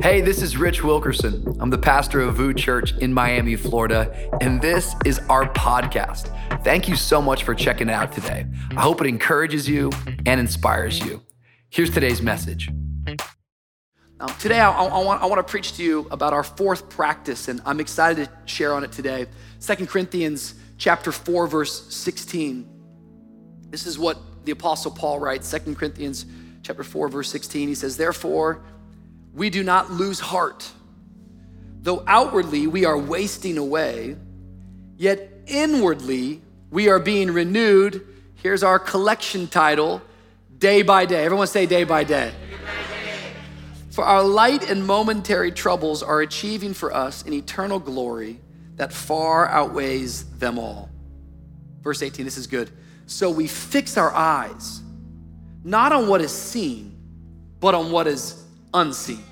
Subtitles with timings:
[0.00, 1.56] Hey, this is Rich Wilkerson.
[1.58, 6.28] I'm the pastor of VOUS Church in Miami, Florida, and this is our podcast.
[6.62, 8.46] Thank you so much for checking it out today.
[8.76, 9.90] I hope it encourages you
[10.24, 11.20] and inspires you.
[11.70, 12.70] Here's today's message.
[14.38, 17.60] Today, I, I, want, I want to preach to you about our fourth practice, and
[17.66, 19.26] I'm excited to share on it today.
[19.58, 22.68] Second Corinthians chapter 4, verse 16.
[23.70, 26.24] This is what the Apostle Paul writes, Second Corinthians
[26.62, 27.66] chapter 4, verse 16.
[27.66, 28.62] He says, Therefore,
[29.38, 30.68] we do not lose heart.
[31.80, 34.16] Though outwardly we are wasting away,
[34.96, 38.04] yet inwardly we are being renewed.
[38.34, 40.02] Here's our collection title
[40.58, 41.24] day by day.
[41.24, 42.32] Everyone say day by day.
[43.90, 48.40] For our light and momentary troubles are achieving for us an eternal glory
[48.76, 50.90] that far outweighs them all.
[51.82, 52.70] Verse 18, this is good.
[53.06, 54.82] So we fix our eyes
[55.64, 56.96] not on what is seen,
[57.60, 58.44] but on what is
[58.74, 59.24] unseen.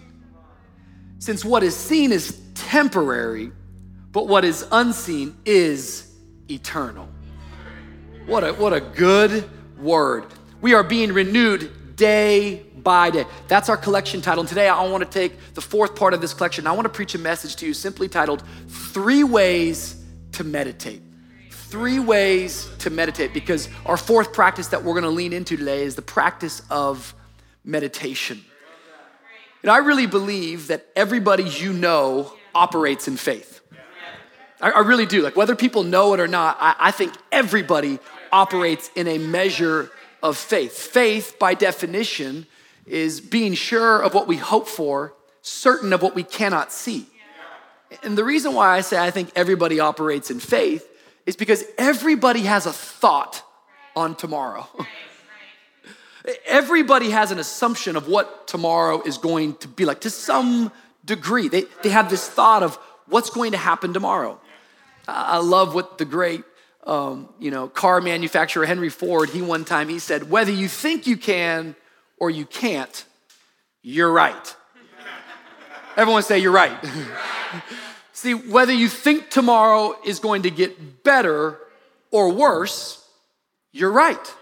[1.26, 3.50] Since what is seen is temporary,
[4.12, 6.14] but what is unseen is
[6.48, 7.08] eternal.
[8.26, 10.26] What a, what a good word.
[10.60, 13.24] We are being renewed day by day.
[13.48, 14.42] That's our collection title.
[14.42, 16.64] And today I want to take the fourth part of this collection.
[16.64, 21.02] I want to preach a message to you simply titled Three Ways to Meditate.
[21.50, 25.82] Three ways to meditate because our fourth practice that we're going to lean into today
[25.82, 27.16] is the practice of
[27.64, 28.44] meditation.
[29.66, 33.60] And I really believe that everybody you know operates in faith.
[34.60, 35.22] I, I really do.
[35.22, 37.98] Like, whether people know it or not, I, I think everybody
[38.30, 39.90] operates in a measure
[40.22, 40.78] of faith.
[40.78, 42.46] Faith, by definition,
[42.86, 47.08] is being sure of what we hope for, certain of what we cannot see.
[48.04, 50.88] And the reason why I say I think everybody operates in faith
[51.26, 53.42] is because everybody has a thought
[53.96, 54.68] on tomorrow.
[56.46, 60.72] Everybody has an assumption of what tomorrow is going to be like to some
[61.04, 61.48] degree.
[61.48, 64.40] They, they have this thought of what's going to happen tomorrow.
[65.06, 66.42] I love what the great
[66.86, 71.06] um, you know, car manufacturer Henry Ford, he one time he said, whether you think
[71.06, 71.74] you can
[72.18, 73.04] or you can't,
[73.82, 74.56] you're right.
[75.96, 76.76] Everyone say you're right.
[78.12, 81.58] See, whether you think tomorrow is going to get better
[82.10, 83.04] or worse,
[83.72, 84.34] you're right.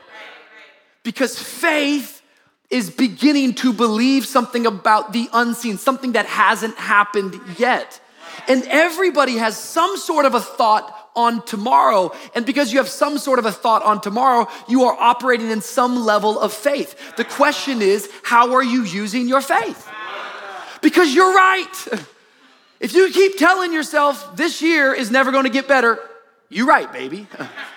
[1.05, 2.23] Because faith
[2.71, 8.01] is beginning to believe something about the unseen, something that hasn't happened yet.
[8.49, 12.13] And everybody has some sort of a thought on tomorrow.
[12.35, 15.61] And because you have some sort of a thought on tomorrow, you are operating in
[15.61, 17.17] some level of faith.
[17.17, 19.89] The question is, how are you using your faith?
[20.83, 21.89] Because you're right.
[22.81, 25.99] If you keep telling yourself this year is never gonna get better,
[26.49, 27.27] you're right, baby.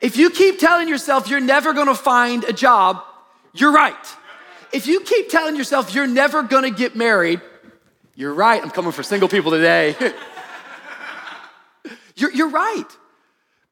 [0.00, 3.02] If you keep telling yourself you're never gonna find a job,
[3.52, 3.96] you're right.
[4.72, 7.40] If you keep telling yourself you're never gonna get married,
[8.14, 8.62] you're right.
[8.62, 9.96] I'm coming for single people today.
[12.16, 12.86] you're, you're right.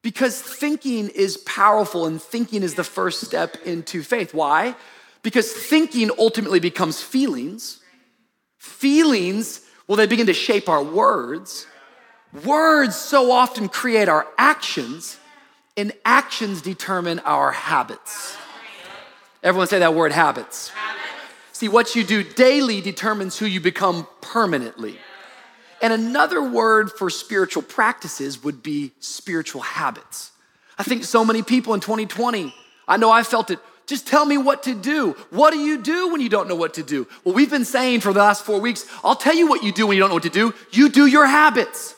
[0.01, 4.33] Because thinking is powerful and thinking is the first step into faith.
[4.33, 4.75] Why?
[5.21, 7.81] Because thinking ultimately becomes feelings.
[8.57, 11.65] Feelings, well, they begin to shape our words.
[12.45, 15.17] Words so often create our actions
[15.77, 18.35] and actions determine our habits.
[19.43, 20.69] Everyone say that word habits.
[20.69, 21.03] habits.
[21.53, 24.97] See, what you do daily determines who you become permanently.
[25.81, 30.31] And another word for spiritual practices would be spiritual habits.
[30.77, 32.53] I think so many people in 2020,
[32.87, 33.59] I know I felt it.
[33.85, 35.13] Just tell me what to do.
[35.29, 37.07] What do you do when you don't know what to do?
[37.23, 39.87] Well, we've been saying for the last four weeks, I'll tell you what you do
[39.87, 40.53] when you don't know what to do.
[40.71, 41.95] You do your habits.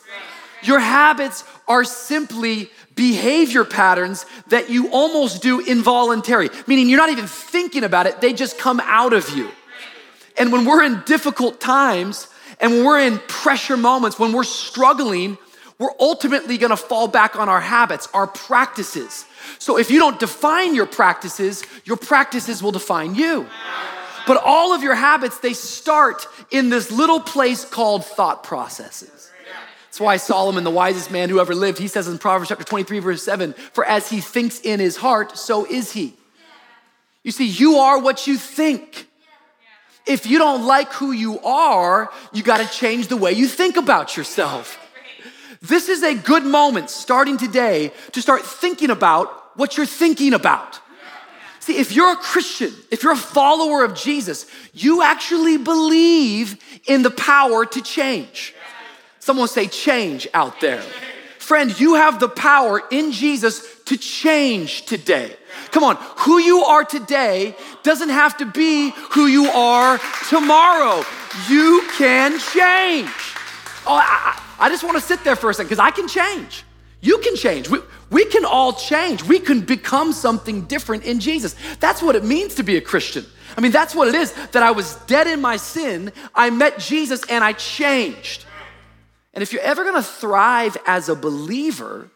[0.62, 2.70] Your habits are simply
[3.00, 8.34] behavior patterns that you almost do involuntary, meaning you're not even thinking about it, they
[8.34, 9.50] just come out of you.
[10.38, 12.28] And when we're in difficult times
[12.60, 15.38] and when we're in pressure moments, when we're struggling,
[15.78, 19.24] we're ultimately gonna fall back on our habits, our practices.
[19.60, 23.48] So if you don't define your practices, your practices will define you.
[24.28, 29.29] But all of your habits, they start in this little place called thought processes.
[29.90, 33.00] That's why Solomon, the wisest man who ever lived, he says in Proverbs chapter 23,
[33.00, 36.14] verse 7, for as he thinks in his heart, so is he.
[37.24, 39.08] You see, you are what you think.
[40.06, 43.78] If you don't like who you are, you got to change the way you think
[43.78, 44.78] about yourself.
[45.60, 50.80] This is a good moment starting today to start thinking about what you're thinking about.
[51.62, 57.02] See, if you're a Christian, if you're a follower of Jesus, you actually believe in
[57.02, 58.54] the power to change.
[59.30, 60.82] Someone say change out there.
[61.38, 65.36] Friend, you have the power in Jesus to change today.
[65.70, 70.00] Come on, who you are today doesn't have to be who you are
[70.30, 71.04] tomorrow.
[71.48, 73.12] You can change.
[73.86, 76.64] Oh, I, I just want to sit there for a second because I can change.
[77.00, 77.70] You can change.
[77.70, 79.22] We, we can all change.
[79.22, 81.56] We can become something different in Jesus.
[81.80, 83.28] That's what it means to be a Christian.
[83.56, 86.80] I mean, that's what it is that I was dead in my sin, I met
[86.80, 88.46] Jesus, and I changed.
[89.34, 92.10] And if you're ever gonna thrive as a believer,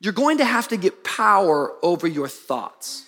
[0.00, 3.04] you're going to have to get power over your thoughts.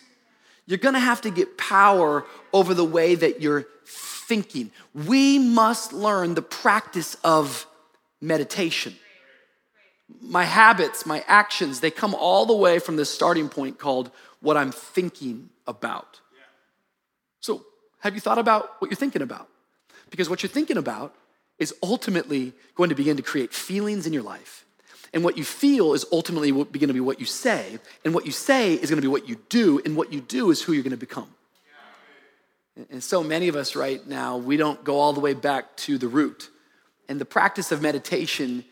[0.67, 4.71] You're gonna have to get power over the way that you're thinking.
[4.95, 7.67] We must learn the practice of
[8.21, 8.95] meditation.
[10.21, 14.11] My habits, my actions, they come all the way from this starting point called
[14.41, 16.21] what I'm thinking about.
[17.41, 17.65] So,
[18.01, 19.49] have you thought about what you're thinking about?
[20.11, 21.15] Because what you're thinking about
[21.59, 24.65] is ultimately going to begin to create feelings in your life.
[25.13, 27.79] And what you feel is ultimately going to be what you say.
[28.05, 29.81] And what you say is going to be what you do.
[29.85, 31.29] And what you do is who you're going to become.
[32.91, 35.99] And so many of us right now, we don't go all the way back to
[35.99, 36.51] the root.
[37.09, 38.65] And the practice of meditation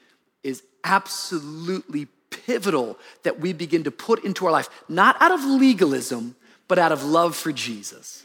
[0.44, 6.36] is absolutely pivotal that we begin to put into our life, not out of legalism,
[6.68, 8.24] but out of love for Jesus.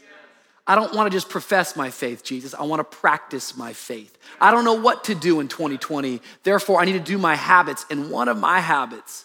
[0.66, 2.54] I don't want to just profess my faith, Jesus.
[2.54, 4.16] I want to practice my faith.
[4.40, 6.20] I don't know what to do in 2020.
[6.44, 7.84] Therefore, I need to do my habits.
[7.90, 9.24] And one of my habits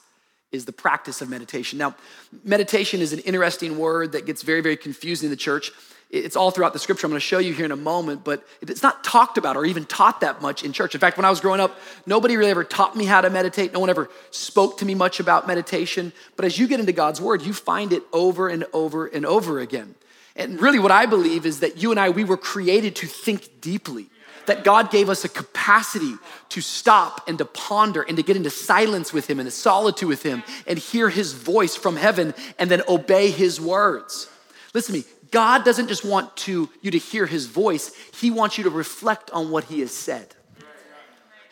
[0.52, 1.78] is the practice of meditation.
[1.78, 1.96] Now,
[2.44, 5.72] meditation is an interesting word that gets very, very confusing in the church.
[6.10, 7.06] It's all throughout the scripture.
[7.06, 9.66] I'm going to show you here in a moment, but it's not talked about or
[9.66, 10.96] even taught that much in church.
[10.96, 13.74] In fact, when I was growing up, nobody really ever taught me how to meditate.
[13.74, 16.14] No one ever spoke to me much about meditation.
[16.38, 19.60] But as you get into God's word, you find it over and over and over
[19.60, 19.96] again.
[20.38, 23.60] And really, what I believe is that you and I, we were created to think
[23.60, 24.08] deeply.
[24.46, 26.14] That God gave us a capacity
[26.50, 30.08] to stop and to ponder and to get into silence with Him and a solitude
[30.08, 34.30] with Him and hear His voice from heaven and then obey His words.
[34.74, 38.58] Listen to me, God doesn't just want to, you to hear His voice, He wants
[38.58, 40.34] you to reflect on what He has said.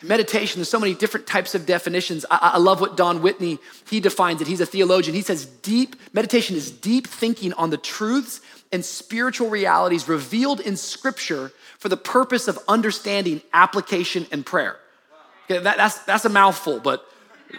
[0.02, 2.24] Meditation, there's so many different types of definitions.
[2.30, 4.46] I, I, love what Don Whitney, he defines it.
[4.46, 5.14] He's a theologian.
[5.14, 8.40] He says deep, meditation is deep thinking on the truths
[8.72, 14.76] and spiritual realities revealed in Scripture for the purpose of understanding, application, and prayer.
[15.44, 17.04] Okay, that, that's, that's a mouthful, but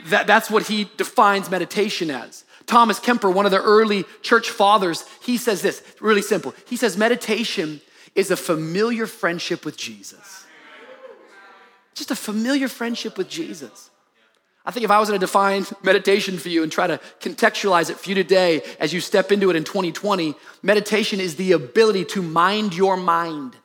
[0.07, 2.43] that, that's what he defines meditation as.
[2.65, 6.53] Thomas Kemper, one of the early church fathers, he says this really simple.
[6.65, 7.79] He says, Meditation
[8.13, 10.45] is a familiar friendship with Jesus.
[11.93, 13.86] Just a familiar friendship with Jesus.
[14.67, 17.89] I think if I was going to define meditation for you and try to contextualize
[17.89, 22.03] it for you today as you step into it in 2020, meditation is the ability
[22.03, 23.55] to mind your mind.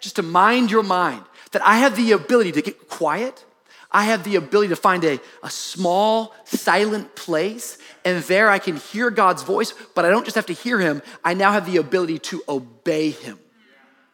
[0.00, 1.22] Just to mind your mind.
[1.52, 3.44] That I have the ability to get quiet.
[3.92, 8.78] I have the ability to find a, a small, silent place, and there I can
[8.78, 11.76] hear God's voice, but I don't just have to hear Him, I now have the
[11.76, 13.38] ability to obey Him.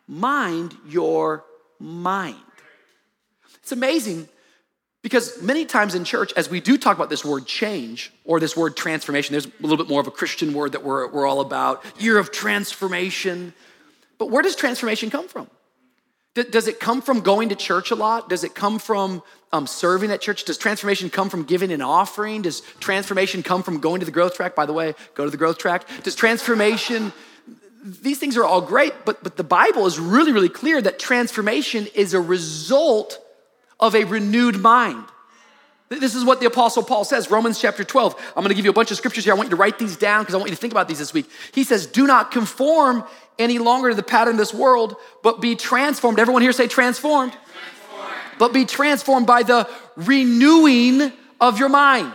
[0.06, 1.44] Mind your
[1.78, 2.36] mind.
[3.62, 4.28] It's amazing
[5.08, 8.54] because many times in church, as we do talk about this word change or this
[8.54, 11.40] word transformation, there's a little bit more of a Christian word that we're, we're all
[11.40, 13.54] about year of transformation.
[14.18, 15.48] But where does transformation come from?
[16.34, 18.28] Does it come from going to church a lot?
[18.28, 20.44] Does it come from um, serving at church?
[20.44, 22.42] Does transformation come from giving an offering?
[22.42, 24.54] Does transformation come from going to the growth track?
[24.54, 25.86] By the way, go to the growth track.
[26.02, 27.14] Does transformation,
[27.82, 31.86] these things are all great, but, but the Bible is really, really clear that transformation
[31.94, 33.24] is a result
[33.80, 35.04] of a renewed mind.
[35.88, 38.32] This is what the Apostle Paul says, Romans chapter 12.
[38.36, 39.32] I'm gonna give you a bunch of scriptures here.
[39.32, 40.98] I want you to write these down because I want you to think about these
[40.98, 41.30] this week.
[41.52, 43.04] He says, Do not conform
[43.38, 46.18] any longer to the pattern of this world, but be transformed.
[46.18, 47.32] Everyone here say transformed.
[47.32, 48.14] transformed.
[48.38, 52.12] But be transformed by the renewing of your mind.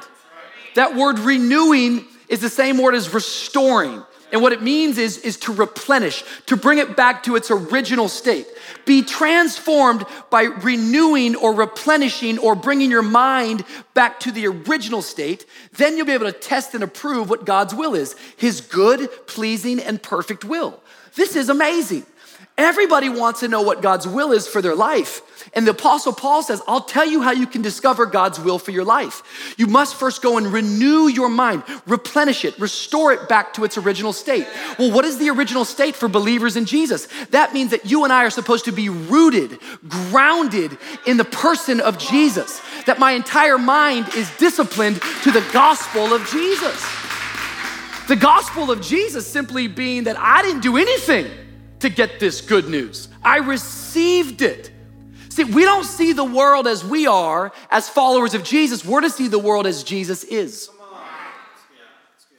[0.76, 4.04] That word renewing is the same word as restoring.
[4.34, 8.10] And what it means is, is to replenish, to bring it back to its original
[8.10, 8.48] state.
[8.84, 13.64] Be transformed by renewing or replenishing or bringing your mind
[13.94, 15.46] back to the original state.
[15.74, 19.80] Then you'll be able to test and approve what God's will is His good, pleasing,
[19.80, 20.82] and perfect will.
[21.14, 22.04] This is amazing.
[22.58, 25.22] Everybody wants to know what God's will is for their life.
[25.56, 28.70] And the Apostle Paul says, I'll tell you how you can discover God's will for
[28.70, 29.56] your life.
[29.58, 33.76] You must first go and renew your mind, replenish it, restore it back to its
[33.78, 34.48] original state.
[34.78, 37.08] Well, what is the original state for believers in Jesus?
[37.32, 41.82] That means that you and I are supposed to be rooted, grounded in the person
[41.82, 46.86] of Jesus, that my entire mind is disciplined to the gospel of Jesus.
[48.08, 51.32] The gospel of Jesus simply being that I didn't do anything
[51.84, 53.08] to get this good news.
[53.24, 54.72] I received it.
[55.30, 58.84] See, we don't see the world as we are as followers of Jesus.
[58.86, 60.70] We're to see the world as Jesus is.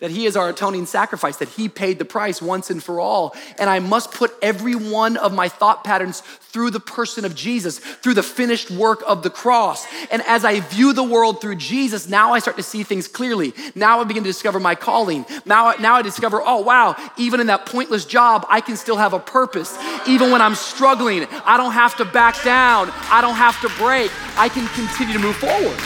[0.05, 3.35] That he is our atoning sacrifice, that he paid the price once and for all.
[3.59, 7.79] And I must put every one of my thought patterns through the person of Jesus,
[7.79, 9.87] through the finished work of the cross.
[10.11, 13.55] And as I view the world through Jesus, now I start to see things clearly.
[13.75, 15.25] Now I begin to discover my calling.
[15.47, 19.15] Now, now I discover, oh, wow, even in that pointless job, I can still have
[19.15, 19.75] a purpose.
[20.07, 24.11] Even when I'm struggling, I don't have to back down, I don't have to break.
[24.37, 25.81] I can continue to move forward.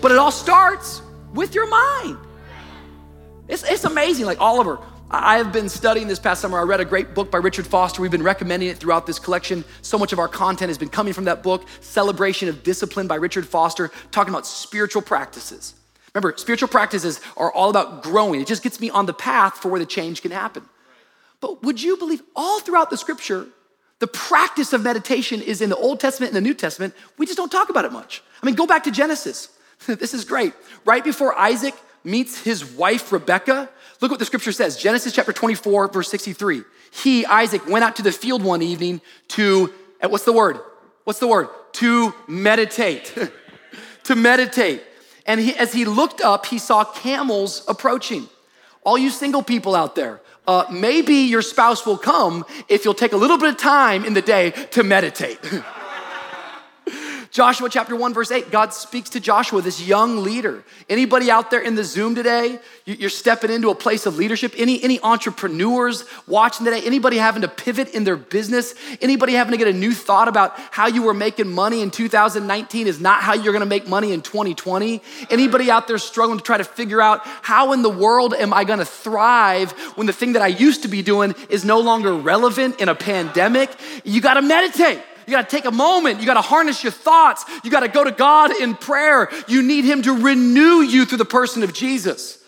[0.00, 1.02] But it all starts
[1.34, 2.18] with your mind.
[3.48, 4.26] It's, it's amazing.
[4.26, 4.78] Like Oliver,
[5.10, 6.58] I have been studying this past summer.
[6.58, 8.00] I read a great book by Richard Foster.
[8.00, 9.64] We've been recommending it throughout this collection.
[9.82, 13.16] So much of our content has been coming from that book, Celebration of Discipline by
[13.16, 15.74] Richard Foster, talking about spiritual practices.
[16.14, 18.40] Remember, spiritual practices are all about growing.
[18.40, 20.64] It just gets me on the path for where the change can happen.
[21.40, 23.46] But would you believe all throughout the scripture,
[23.98, 26.94] the practice of meditation is in the Old Testament and the New Testament.
[27.18, 28.22] We just don't talk about it much.
[28.42, 29.48] I mean, go back to Genesis.
[29.86, 30.54] this is great.
[30.84, 33.68] Right before Isaac meets his wife Rebecca,
[34.00, 36.62] look what the scripture says Genesis chapter 24, verse 63.
[36.90, 40.58] He, Isaac, went out to the field one evening to, what's the word?
[41.04, 41.48] What's the word?
[41.74, 43.16] To meditate.
[44.04, 44.82] to meditate.
[45.26, 48.28] And he, as he looked up, he saw camels approaching.
[48.84, 53.12] All you single people out there, uh, maybe your spouse will come if you'll take
[53.12, 55.38] a little bit of time in the day to meditate.
[57.32, 60.62] Joshua chapter 1, verse 8, God speaks to Joshua, this young leader.
[60.86, 64.52] Anybody out there in the Zoom today, you're stepping into a place of leadership?
[64.58, 66.82] Any, any entrepreneurs watching today?
[66.84, 68.74] Anybody having to pivot in their business?
[69.00, 72.86] Anybody having to get a new thought about how you were making money in 2019
[72.86, 75.00] is not how you're gonna make money in 2020?
[75.30, 78.64] Anybody out there struggling to try to figure out how in the world am I
[78.64, 82.78] gonna thrive when the thing that I used to be doing is no longer relevant
[82.78, 83.70] in a pandemic?
[84.04, 85.00] You gotta meditate.
[85.26, 86.20] You got to take a moment.
[86.20, 87.44] You got to harness your thoughts.
[87.64, 89.28] You got to go to God in prayer.
[89.48, 92.42] You need Him to renew you through the person of Jesus.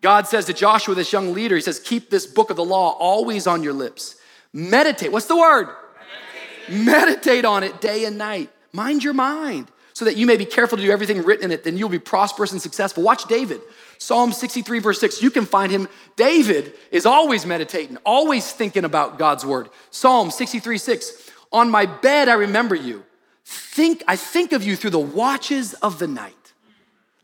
[0.00, 2.90] God says to Joshua, this young leader, He says, Keep this book of the law
[2.98, 4.16] always on your lips.
[4.52, 5.12] Meditate.
[5.12, 5.68] What's the word?
[6.68, 8.50] Meditate, Meditate on it day and night.
[8.72, 11.64] Mind your mind so that you may be careful to do everything written in it.
[11.64, 13.02] Then you'll be prosperous and successful.
[13.02, 13.60] Watch David.
[13.98, 15.20] Psalm 63, verse 6.
[15.20, 15.88] You can find him.
[16.14, 19.70] David is always meditating, always thinking about God's word.
[19.90, 21.30] Psalm 63, 6.
[21.52, 23.04] On my bed, I remember you.
[23.44, 26.34] Think, I think of you through the watches of the night.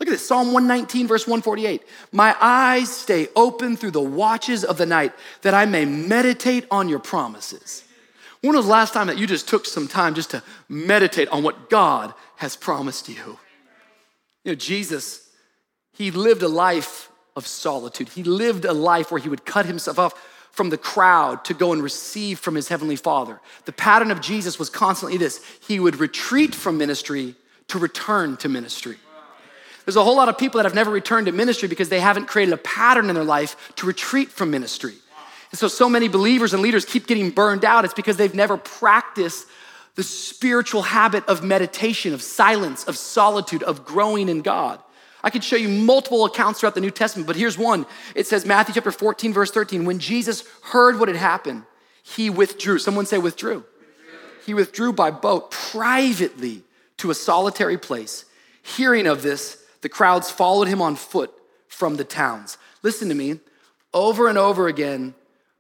[0.01, 1.83] Look at this Psalm 119, verse 148.
[2.13, 5.13] My eyes stay open through the watches of the night
[5.43, 7.85] that I may meditate on your promises.
[8.41, 11.43] When was the last time that you just took some time just to meditate on
[11.43, 13.39] what God has promised you?
[14.45, 15.31] You know, Jesus,
[15.93, 18.11] he lived a life of solitude.
[18.11, 20.15] He lived a life where he would cut himself off
[20.55, 23.41] from the crowd to go and receive from his heavenly father.
[23.65, 27.35] The pattern of Jesus was constantly this he would retreat from ministry
[27.69, 28.97] to return to ministry.
[29.85, 32.27] There's a whole lot of people that have never returned to ministry because they haven't
[32.27, 34.95] created a pattern in their life to retreat from ministry.
[35.51, 37.85] And so, so many believers and leaders keep getting burned out.
[37.85, 39.47] It's because they've never practiced
[39.97, 44.81] the spiritual habit of meditation, of silence, of solitude, of growing in God.
[45.25, 47.87] I could show you multiple accounts throughout the New Testament, but here's one.
[48.15, 51.63] It says, Matthew chapter 14, verse 13, when Jesus heard what had happened,
[52.03, 52.79] he withdrew.
[52.79, 53.65] Someone say withdrew.
[53.65, 53.65] withdrew.
[54.45, 56.63] He withdrew by boat privately
[56.99, 58.27] to a solitary place.
[58.63, 61.33] Hearing of this, the crowds followed him on foot
[61.69, 62.59] from the towns.
[62.83, 63.41] Listen to me.
[63.95, 65.15] Over and over again,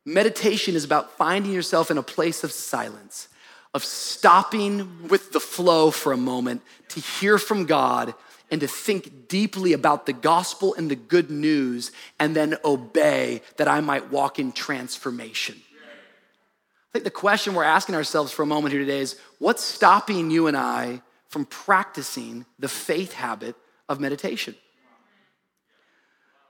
[0.04, 3.28] meditation is about finding yourself in a place of silence,
[3.73, 8.12] of stopping with the flow for a moment to hear from God
[8.51, 13.69] and to think deeply about the gospel and the good news and then obey that
[13.69, 15.57] I might walk in transformation.
[15.83, 20.31] I think the question we're asking ourselves for a moment here today is what's stopping
[20.31, 23.57] you and I from practicing the faith habit
[23.89, 24.55] of meditation?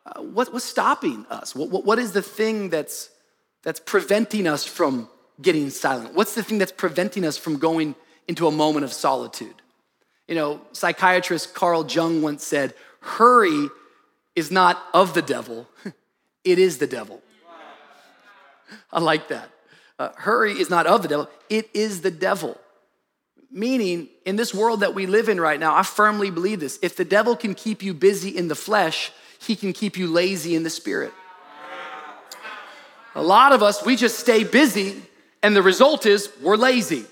[0.05, 1.55] Uh, what, what's stopping us?
[1.55, 3.09] What, what, what is the thing that's,
[3.63, 5.09] that's preventing us from
[5.41, 6.15] getting silent?
[6.15, 7.95] What's the thing that's preventing us from going
[8.29, 9.55] into a moment of solitude?
[10.29, 13.69] You know, psychiatrist Carl Jung once said, hurry
[14.35, 15.69] is not of the devil,
[16.45, 17.23] it is the devil.
[18.93, 19.51] I like that.
[19.99, 22.59] Uh, hurry is not of the devil, it is the devil.
[23.51, 26.79] Meaning, in this world that we live in right now, I firmly believe this.
[26.83, 30.57] If the devil can keep you busy in the flesh, he can keep you lazy
[30.57, 31.13] in the spirit.
[33.15, 35.01] A lot of us, we just stay busy,
[35.43, 37.05] and the result is we're lazy.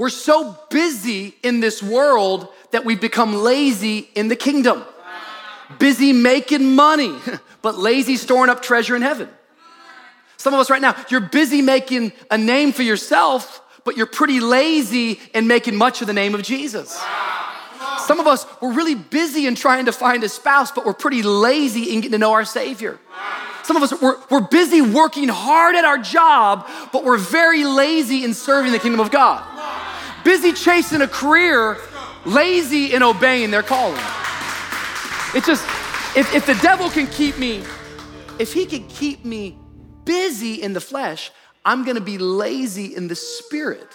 [0.00, 4.82] We're so busy in this world that we've become lazy in the kingdom.
[5.78, 7.14] Busy making money,
[7.62, 9.28] but lazy storing up treasure in heaven.
[10.38, 14.40] Some of us right now, you're busy making a name for yourself, but you're pretty
[14.40, 16.98] lazy in making much of the name of Jesus.
[18.06, 21.22] Some of us, we're really busy in trying to find a spouse, but we're pretty
[21.22, 22.98] lazy in getting to know our Savior.
[23.64, 28.24] Some of us, we're, we're busy working hard at our job, but we're very lazy
[28.24, 29.59] in serving the kingdom of God.
[30.24, 31.78] Busy chasing a career,
[32.24, 34.02] lazy in obeying their calling.
[35.34, 35.64] It's just,
[36.16, 37.62] if, if the devil can keep me,
[38.38, 39.56] if he can keep me
[40.04, 41.30] busy in the flesh,
[41.64, 43.88] I'm gonna be lazy in the spirit.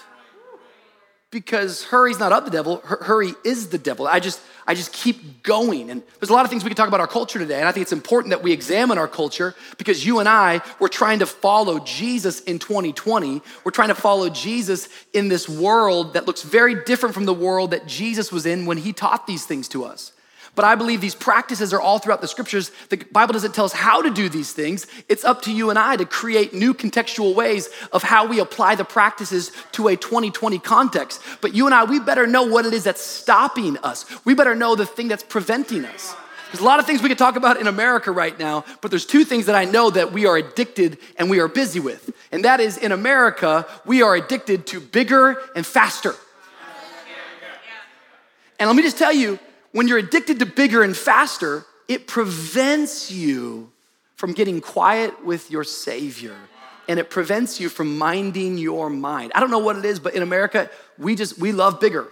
[1.32, 4.08] Because hurry's not of the devil, hurry is the devil.
[4.08, 5.92] I just, I just keep going.
[5.92, 7.60] And there's a lot of things we can talk about our culture today.
[7.60, 10.88] And I think it's important that we examine our culture because you and I, we're
[10.88, 13.42] trying to follow Jesus in 2020.
[13.64, 17.72] We're trying to follow Jesus in this world that looks very different from the world
[17.72, 20.12] that Jesus was in when he taught these things to us.
[20.56, 22.72] But I believe these practices are all throughout the scriptures.
[22.90, 24.88] The Bible doesn't tell us how to do these things.
[25.10, 28.76] It's up to you and I to create new contextual ways of how we apply
[28.76, 31.22] the practices to a 2020 context.
[31.42, 34.06] But you and I, we better know what it is that's stopping us.
[34.26, 36.16] We better know the thing that's preventing us.
[36.52, 39.06] There's a lot of things we could talk about in America right now, but there's
[39.06, 42.16] two things that I know that we are addicted and we are busy with.
[42.32, 46.16] And that is in America, we are addicted to bigger and faster.
[48.58, 49.38] And let me just tell you,
[49.76, 53.70] when you're addicted to bigger and faster, it prevents you
[54.16, 56.38] from getting quiet with your Savior
[56.88, 59.34] and it prevents you from minding your mind.
[59.36, 62.08] I don't know what it is, but in America, we just, we love bigger.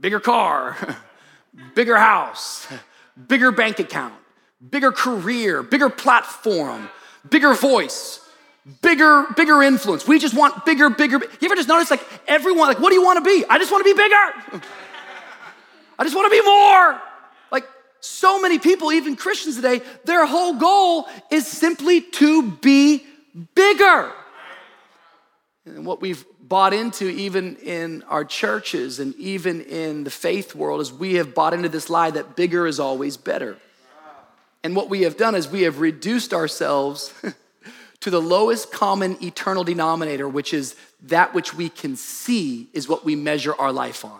[0.00, 0.74] Bigger car,
[1.74, 2.66] bigger house,
[3.28, 4.14] bigger bank account,
[4.70, 6.88] bigger career, bigger platform,
[7.28, 8.26] bigger voice,
[8.80, 10.08] bigger, bigger influence.
[10.08, 11.18] We just want bigger, bigger.
[11.18, 13.44] You ever just notice like everyone, like, what do you want to be?
[13.50, 14.62] I just want to be bigger.
[16.00, 17.02] I just want to be more.
[17.52, 17.68] Like
[18.00, 23.04] so many people, even Christians today, their whole goal is simply to be
[23.54, 24.10] bigger.
[25.66, 30.80] And what we've bought into, even in our churches and even in the faith world,
[30.80, 33.58] is we have bought into this lie that bigger is always better.
[34.64, 37.12] And what we have done is we have reduced ourselves
[38.00, 43.04] to the lowest common eternal denominator, which is that which we can see is what
[43.04, 44.18] we measure our life on.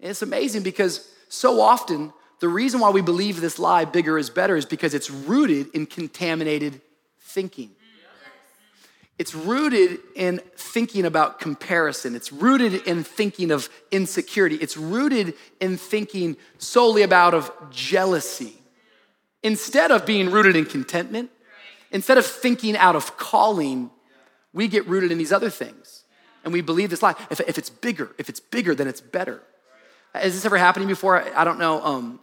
[0.00, 4.30] And it's amazing because so often the reason why we believe this lie, bigger is
[4.30, 6.80] better, is because it's rooted in contaminated
[7.20, 7.70] thinking.
[9.18, 12.14] It's rooted in thinking about comparison.
[12.16, 14.56] It's rooted in thinking of insecurity.
[14.56, 18.54] It's rooted in thinking solely about of jealousy.
[19.42, 21.30] Instead of being rooted in contentment,
[21.90, 23.90] instead of thinking out of calling,
[24.54, 26.04] we get rooted in these other things.
[26.42, 27.14] And we believe this lie.
[27.30, 29.42] If, if it's bigger, if it's bigger, then it's better.
[30.14, 31.22] Has this ever happened before?
[31.36, 31.82] I don't know.
[31.82, 32.20] Um,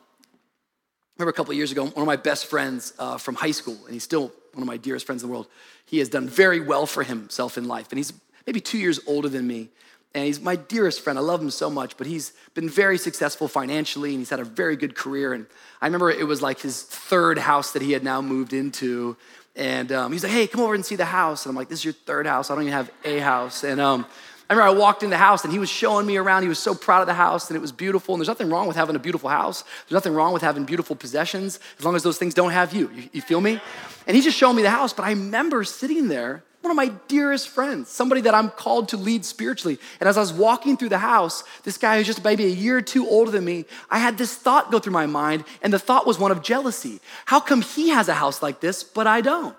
[1.18, 3.78] I remember a couple years ago, one of my best friends uh, from high school,
[3.86, 5.48] and he's still one of my dearest friends in the world.
[5.86, 8.14] He has done very well for himself in life, and he's
[8.46, 9.70] maybe two years older than me.
[10.14, 11.20] And he's my dearest friend.
[11.20, 14.46] I love him so much, but he's been very successful financially and he's had a
[14.46, 15.34] very good career.
[15.34, 15.46] And
[15.80, 19.16] I remember it was like his third house that he had now moved into.
[19.56, 21.46] And um, he's like, hey, come over and see the house.
[21.46, 22.50] And I'm like, this is your third house.
[22.50, 23.64] I don't even have a house.
[23.64, 24.08] And um,
[24.50, 26.44] I remember I walked in the house and he was showing me around.
[26.44, 28.16] He was so proud of the house and it was beautiful.
[28.16, 29.64] And there's nothing wrong with having a beautiful house.
[29.64, 32.90] There's nothing wrong with having beautiful possessions as long as those things don't have you.
[32.96, 33.60] You, you feel me?
[34.06, 34.94] And he's just showing me the house.
[34.94, 38.98] But I remember sitting there, one of my dearest friends, somebody that I'm called to
[38.98, 39.80] lead spiritually.
[40.00, 42.78] And as I was walking through the house, this guy who's just maybe a year
[42.78, 45.44] or two older than me, I had this thought go through my mind.
[45.62, 47.02] And the thought was one of jealousy.
[47.26, 49.58] How come he has a house like this, but I don't?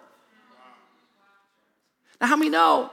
[2.22, 2.90] Now, how many know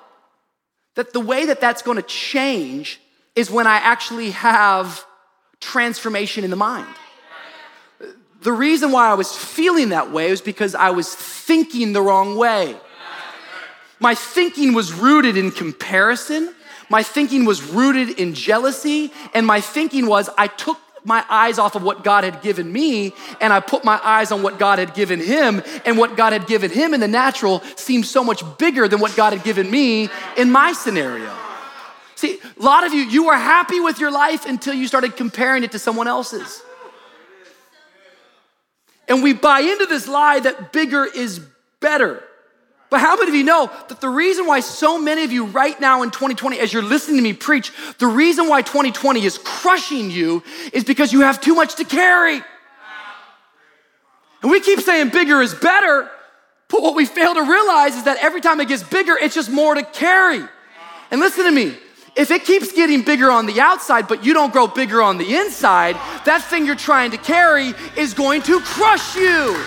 [0.95, 2.99] that the way that that's going to change
[3.35, 5.05] is when I actually have
[5.59, 6.93] transformation in the mind.
[8.41, 12.37] The reason why I was feeling that way was because I was thinking the wrong
[12.37, 12.75] way.
[13.99, 16.53] My thinking was rooted in comparison.
[16.89, 19.11] My thinking was rooted in jealousy.
[19.33, 23.13] And my thinking was I took my eyes off of what God had given me
[23.39, 25.61] and I put my eyes on what God had given him.
[25.85, 29.15] And what God had given him in the natural seemed so much bigger than what
[29.15, 31.31] God had given me in my scenario.
[32.15, 35.63] See, a lot of you, you were happy with your life until you started comparing
[35.63, 36.61] it to someone else's.
[39.07, 41.39] And we buy into this lie that bigger is
[41.79, 42.23] better.
[42.89, 45.79] But how many of you know that the reason why so many of you right
[45.81, 50.11] now in 2020, as you're listening to me preach, the reason why 2020 is crushing
[50.11, 52.41] you is because you have too much to carry.
[54.41, 56.09] And we keep saying bigger is better,
[56.69, 59.49] but what we fail to realize is that every time it gets bigger, it's just
[59.49, 60.43] more to carry.
[61.09, 61.75] And listen to me,
[62.15, 65.35] if it keeps getting bigger on the outside, but you don't grow bigger on the
[65.35, 65.95] inside,
[66.25, 69.57] that thing you're trying to carry is going to crush you.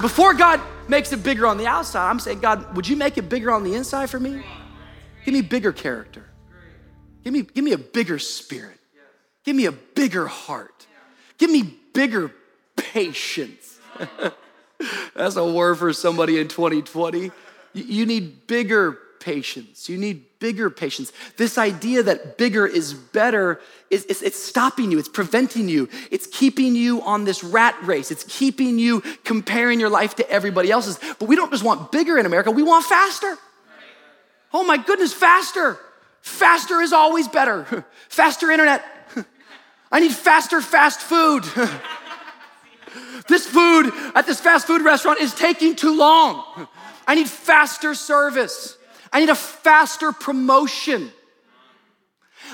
[0.00, 3.28] Before God makes it bigger on the outside, I'm saying, God, would you make it
[3.28, 4.42] bigger on the inside for me?
[5.24, 6.24] Give me bigger character.
[7.22, 8.78] Give me, give me a bigger spirit.
[9.44, 10.86] Give me a bigger heart.
[11.38, 12.32] Give me bigger
[12.76, 13.78] patience.
[15.14, 17.30] That's a word for somebody in 2020.
[17.72, 19.88] You need bigger patience.
[19.88, 21.10] You need bigger patience.
[21.38, 26.26] This idea that bigger is better is, is it's stopping you, it's preventing you, it's
[26.26, 30.98] keeping you on this rat race, it's keeping you comparing your life to everybody else's.
[31.18, 33.38] But we don't just want bigger in America, we want faster.
[34.52, 35.78] Oh my goodness, faster.
[36.20, 37.86] Faster is always better.
[38.10, 38.84] Faster internet.
[39.90, 41.44] I need faster fast food.
[43.28, 46.68] this food at this fast food restaurant is taking too long.
[47.06, 48.76] I need faster service.
[49.14, 51.12] I need a faster promotion.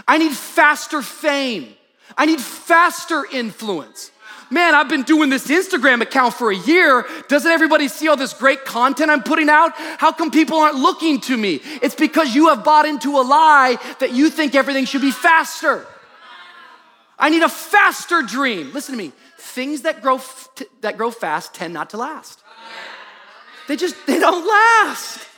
[0.07, 1.75] I need faster fame.
[2.19, 4.11] I need faster influence.
[4.51, 7.07] Man, I've been doing this Instagram account for a year.
[7.29, 9.73] Doesn't everybody see all this great content I'm putting out?
[9.75, 11.61] How come people aren't looking to me?
[11.81, 15.87] It's because you have bought into a lie that you think everything should be faster.
[17.19, 18.73] I need a faster dream.
[18.73, 19.13] Listen to me.
[19.39, 20.49] Things that grow f-
[20.83, 22.43] that grow fast tend not to last.
[23.67, 25.30] They just they don't last.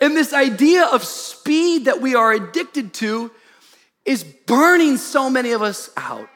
[0.00, 3.30] And this idea of speed that we are addicted to
[4.04, 6.28] is burning so many of us out.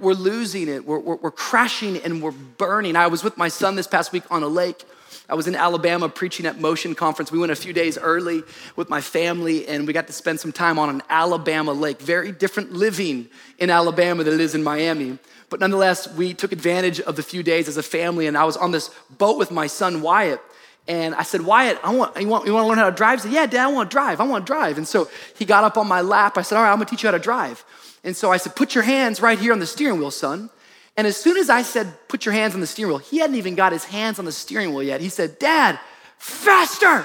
[0.00, 0.84] We're losing it.
[0.84, 2.96] We're, we're, we're, crashing and we're burning.
[2.96, 4.84] I was with my son this past week on a lake.
[5.28, 7.32] I was in Alabama preaching at Motion Conference.
[7.32, 8.42] We went a few days early
[8.76, 12.00] with my family and we got to spend some time on an Alabama lake.
[12.00, 15.18] Very different living in Alabama than it is in Miami.
[15.48, 18.56] But nonetheless, we took advantage of the few days as a family, and I was
[18.56, 20.40] on this boat with my son Wyatt.
[20.88, 23.18] And I said, Wyatt, I want, you, want, you want to learn how to drive?
[23.18, 24.20] He said, Yeah, Dad, I want to drive.
[24.20, 24.78] I want to drive.
[24.78, 26.38] And so he got up on my lap.
[26.38, 27.64] I said, All right, I'm going to teach you how to drive.
[28.04, 30.50] And so I said, Put your hands right here on the steering wheel, son.
[30.96, 33.36] And as soon as I said, Put your hands on the steering wheel, he hadn't
[33.36, 35.00] even got his hands on the steering wheel yet.
[35.00, 35.80] He said, Dad,
[36.18, 37.04] faster,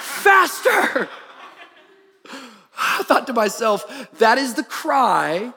[0.00, 1.08] faster.
[2.78, 5.52] I thought to myself, that is the cry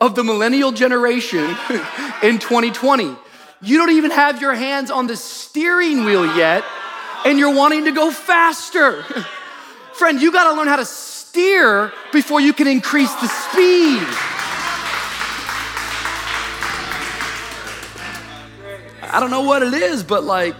[0.00, 1.44] of the millennial generation
[2.22, 3.16] in 2020.
[3.64, 6.64] You don't even have your hands on the steering wheel yet,
[7.24, 9.02] and you're wanting to go faster.
[9.94, 14.06] Friend, you gotta learn how to steer before you can increase the speed.
[19.10, 20.54] I don't know what it is, but like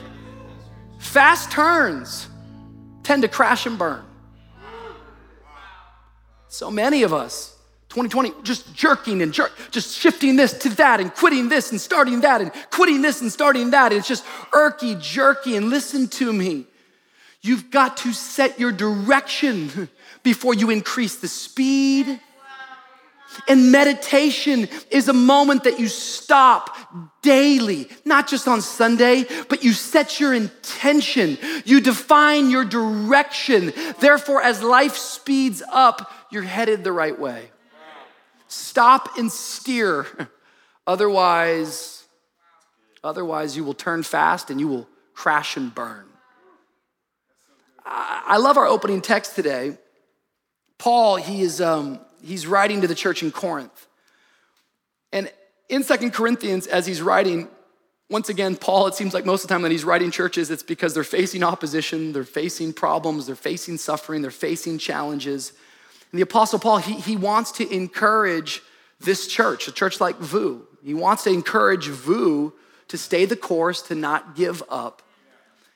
[0.98, 2.28] fast turns
[3.02, 4.02] tend to crash and burn.
[6.48, 7.53] So many of us
[7.94, 12.22] 2020, just jerking and jerk, just shifting this to that and quitting this and starting
[12.22, 13.92] that and quitting this and starting that.
[13.92, 15.54] It's just irky, jerky.
[15.54, 16.66] And listen to me.
[17.40, 19.88] You've got to set your direction
[20.24, 22.20] before you increase the speed.
[23.46, 26.76] And meditation is a moment that you stop
[27.22, 31.38] daily, not just on Sunday, but you set your intention.
[31.64, 33.72] You define your direction.
[34.00, 37.50] Therefore, as life speeds up, you're headed the right way.
[38.54, 40.06] Stop and steer.
[40.86, 42.04] otherwise,
[43.02, 46.06] otherwise you will turn fast and you will crash and burn.
[47.86, 49.76] I love our opening text today.
[50.78, 53.86] Paul, he is um, he's writing to the church in Corinth.
[55.12, 55.30] And
[55.68, 57.48] in Second Corinthians, as he's writing,
[58.08, 60.62] once again, Paul, it seems like most of the time that he's writing churches, it's
[60.62, 65.52] because they're facing opposition, they're facing problems, they're facing suffering, they're facing challenges.
[66.14, 68.62] And the Apostle Paul, he, he wants to encourage
[69.00, 70.60] this church, a church like VOUS.
[70.84, 72.52] He wants to encourage VOUS
[72.86, 75.02] to stay the course, to not give up.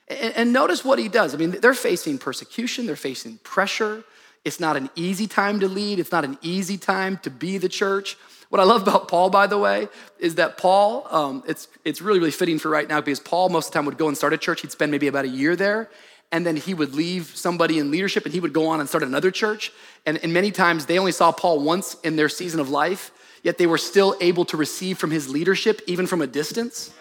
[0.07, 1.35] And, and notice what he does.
[1.35, 4.05] I mean, they're facing persecution, they're facing pressure.
[4.45, 7.69] It's not an easy time to lead, it's not an easy time to be the
[7.69, 8.17] church.
[8.49, 9.89] What I love about Paul, by the way,
[10.21, 13.67] is that Paul, um, it's, it's really, really fitting for right now because Paul most
[13.67, 14.61] of the time would go and start a church.
[14.61, 15.91] He'd spend maybe about a year there
[16.31, 19.03] and then he would leave somebody in leadership and he would go on and start
[19.03, 19.73] another church.
[20.05, 23.11] And, and many times they only saw Paul once in their season of life,
[23.43, 26.93] yet they were still able to receive from his leadership, even from a distance.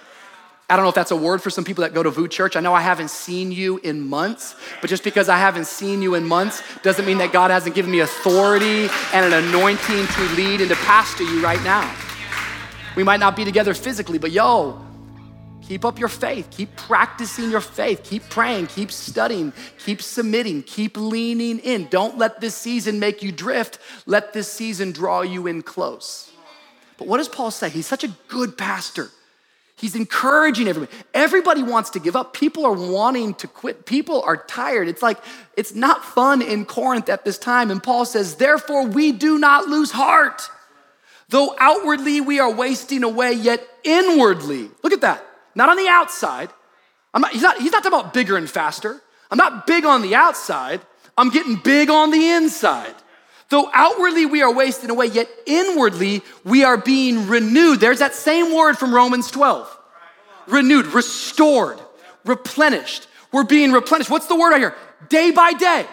[0.70, 2.56] I don't know if that's a word for some people that go to VOUS Church.
[2.58, 6.16] I know I haven't seen you in months, but just because I haven't seen you
[6.16, 10.60] in months doesn't mean that God hasn't given me authority and an anointing to lead
[10.60, 11.90] and to pastor you right now.
[12.98, 14.87] We might not be together physically, but yo,
[15.68, 16.48] Keep up your faith.
[16.50, 18.02] Keep practicing your faith.
[18.04, 18.68] Keep praying.
[18.68, 19.52] Keep studying.
[19.80, 20.64] Keep submitting.
[20.64, 21.88] Keep leaning in.
[21.90, 23.78] Don't let this season make you drift.
[24.06, 26.32] Let this season draw you in close.
[26.98, 27.68] But what does Paul say?
[27.68, 29.10] He's such a good pastor.
[29.76, 30.98] He's encouraging everybody.
[31.14, 32.34] Everybody wants to give up.
[32.34, 33.86] People are wanting to quit.
[33.86, 34.88] People are tired.
[34.88, 35.20] It's like,
[35.58, 37.72] it's not fun in Corinth at this time.
[37.72, 40.50] And Paul says, therefore, we do not lose heart.
[41.28, 45.26] Though outwardly we are wasting away, yet inwardly, look at that
[45.58, 46.50] not on the outside.
[47.14, 49.02] Not, he's, not, he's not talking about bigger and faster.
[49.32, 50.80] I'm not big on the outside,
[51.18, 52.94] I'm getting big on the inside.
[53.50, 57.80] Though outwardly we are wasting away, yet inwardly we are being renewed.
[57.80, 59.74] There's that same word from Romans 12
[60.48, 61.78] renewed, restored,
[62.24, 63.08] replenished.
[63.34, 64.10] We're being replenished.
[64.10, 64.76] What's the word right here?
[65.10, 65.86] Day by day.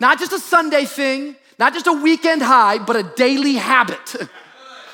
[0.00, 4.16] Not just a Sunday thing, not just a weekend high, but a daily habit.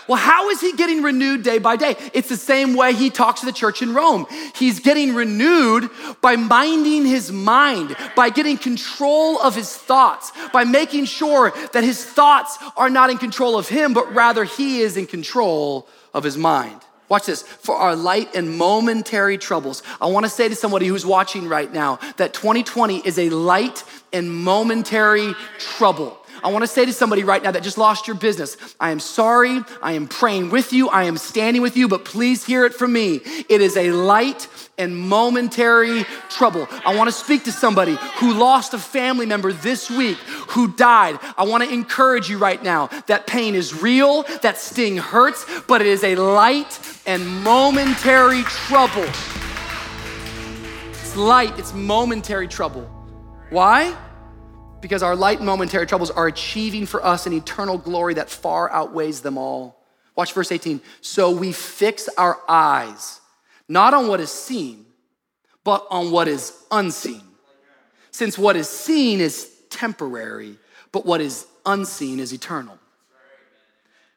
[0.08, 1.96] Well, how is he getting renewed day by day?
[2.14, 4.26] It's the same way he talks to the church in Rome.
[4.54, 5.90] He's getting renewed
[6.20, 12.04] by minding his mind, by getting control of his thoughts, by making sure that his
[12.04, 16.36] thoughts are not in control of him, but rather he is in control of his
[16.36, 16.80] mind.
[17.08, 17.42] Watch this.
[17.42, 19.82] For our light and momentary troubles.
[20.00, 23.84] I want to say to somebody who's watching right now that 2020 is a light
[24.12, 26.18] and momentary trouble.
[26.42, 29.00] I want to say to somebody right now that just lost your business, I am
[29.00, 29.62] sorry.
[29.82, 30.88] I am praying with you.
[30.88, 33.20] I am standing with you, but please hear it from me.
[33.48, 36.68] It is a light and momentary trouble.
[36.84, 40.18] I want to speak to somebody who lost a family member this week
[40.48, 41.18] who died.
[41.36, 45.80] I want to encourage you right now that pain is real, that sting hurts, but
[45.80, 49.06] it is a light and momentary trouble.
[50.90, 52.82] It's light, it's momentary trouble.
[53.50, 53.96] Why?
[54.80, 59.20] Because our light momentary troubles are achieving for us an eternal glory that far outweighs
[59.22, 59.82] them all.
[60.14, 60.80] Watch verse 18.
[61.00, 63.20] So we fix our eyes
[63.68, 64.86] not on what is seen,
[65.64, 67.22] but on what is unseen.
[68.10, 70.56] Since what is seen is temporary,
[70.92, 72.78] but what is unseen is eternal.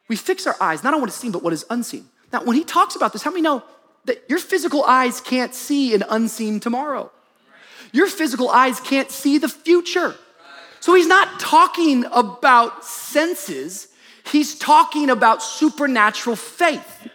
[0.07, 2.05] We fix our eyes not on what is seen, but what is unseen.
[2.31, 3.63] Now, when he talks about this, how many know
[4.05, 7.11] that your physical eyes can't see an unseen tomorrow?
[7.91, 10.15] Your physical eyes can't see the future.
[10.79, 13.87] So he's not talking about senses,
[14.23, 17.07] he's talking about supernatural faith.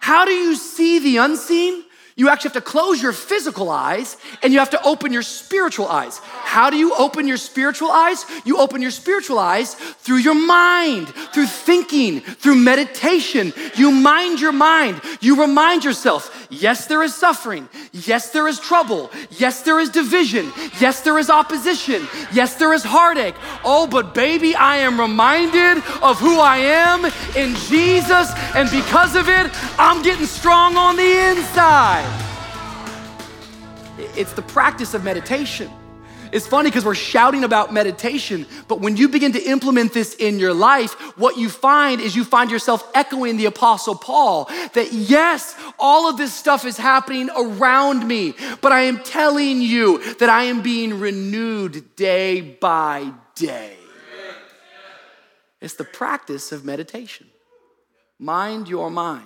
[0.00, 1.84] How do you see the unseen?
[2.18, 5.86] You actually have to close your physical eyes and you have to open your spiritual
[5.86, 6.18] eyes.
[6.18, 8.24] How do you open your spiritual eyes?
[8.46, 13.52] You open your spiritual eyes through your mind, through thinking, through meditation.
[13.74, 15.02] You mind your mind.
[15.20, 17.68] You remind yourself yes, there is suffering.
[17.92, 19.10] Yes, there is trouble.
[19.32, 20.50] Yes, there is division.
[20.80, 22.08] Yes, there is opposition.
[22.32, 23.34] Yes, there is heartache.
[23.66, 27.04] Oh, but baby, I am reminded of who I am
[27.36, 32.08] in Jesus, and because of it, I'm getting strong on the inside.
[34.16, 35.70] It's the practice of meditation.
[36.36, 40.38] It's funny because we're shouting about meditation, but when you begin to implement this in
[40.38, 44.44] your life, what you find is you find yourself echoing the Apostle Paul
[44.74, 50.14] that yes, all of this stuff is happening around me, but I am telling you
[50.16, 53.74] that I am being renewed day by day.
[55.62, 57.28] It's the practice of meditation.
[58.18, 59.24] Mind your mind.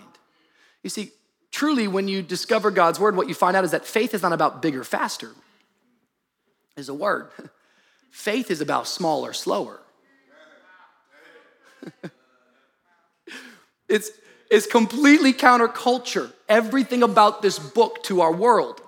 [0.84, 1.10] You see,
[1.50, 4.32] truly, when you discover God's word, what you find out is that faith is not
[4.32, 5.30] about bigger, faster,
[6.76, 7.30] is a word.
[8.10, 9.80] Faith is about smaller, slower.
[13.88, 14.10] it's,
[14.50, 18.80] it's completely counterculture, everything about this book to our world.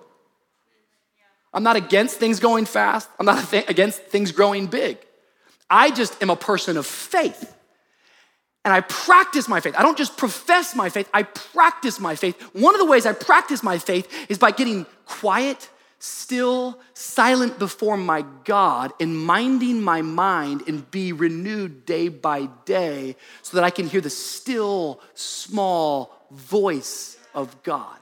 [1.55, 4.99] I'm not against things going fast, I'm not against things growing big.
[5.71, 7.57] I just am a person of faith
[8.64, 9.75] and I practice my faith.
[9.77, 12.40] I don't just profess my faith, I practice my faith.
[12.55, 15.68] One of the ways I practice my faith is by getting quiet,
[16.05, 23.15] still, silent before my God, and minding my mind and be renewed day by day
[23.43, 27.97] so that I can hear the still, small voice of God.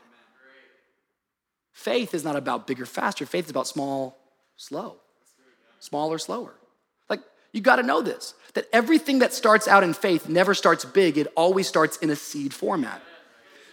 [1.75, 3.27] Faith is not about bigger, faster.
[3.27, 4.17] Faith is about small,
[4.57, 4.97] slow,
[5.79, 6.55] smaller, slower.
[7.11, 7.21] Like,
[7.53, 11.19] you got to know this that everything that starts out in faith never starts big,
[11.19, 13.03] it always starts in a seed format.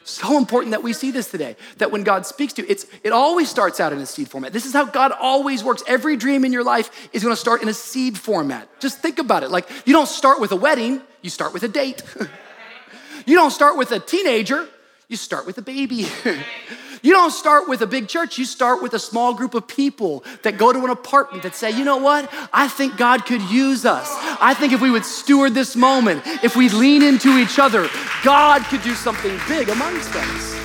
[0.08, 1.58] So important that we see this today.
[1.80, 4.54] That when God speaks to you, it's, it always starts out in a seed format.
[4.54, 5.84] This is how God always works.
[5.86, 8.70] Every dream in your life is gonna start in a seed format.
[8.80, 9.52] Just think about it.
[9.52, 12.04] Like, you don't start with a wedding, you start with a date.
[13.26, 14.70] you don't start with a teenager,
[15.10, 16.08] you start with a baby.
[17.02, 20.24] You don't start with a big church, you start with a small group of people
[20.44, 22.32] that go to an apartment that say, you know what?
[22.52, 24.08] I think God could use us.
[24.42, 27.88] I think if we would steward this moment, if we lean into each other,
[28.24, 30.58] God could do something big amongst us.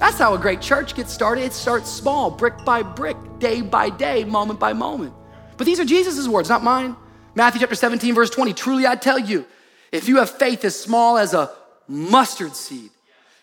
[0.00, 1.44] That's how a great church gets started.
[1.44, 5.14] It starts small, brick by brick, day by day, moment by moment.
[5.56, 6.96] But these are Jesus' words, not mine.
[7.34, 8.52] Matthew chapter 17, verse 20.
[8.52, 9.46] Truly I tell you,
[9.92, 11.50] if you have faith as small as a
[11.88, 12.90] mustard seed,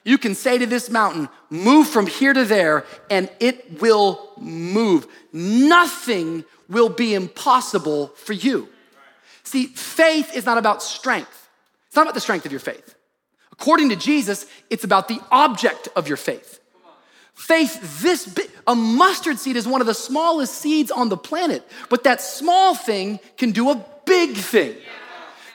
[0.04, 5.08] you can say to this mountain, move from here to there, and it will move.
[5.32, 8.68] Nothing will be impossible for you.
[9.44, 11.50] See, faith is not about strength.
[11.88, 12.96] It's not about the strength of your faith.
[13.52, 16.60] According to Jesus, it's about the object of your faith.
[17.34, 21.68] Faith, this big, a mustard seed is one of the smallest seeds on the planet,
[21.90, 24.76] but that small thing can do a big thing.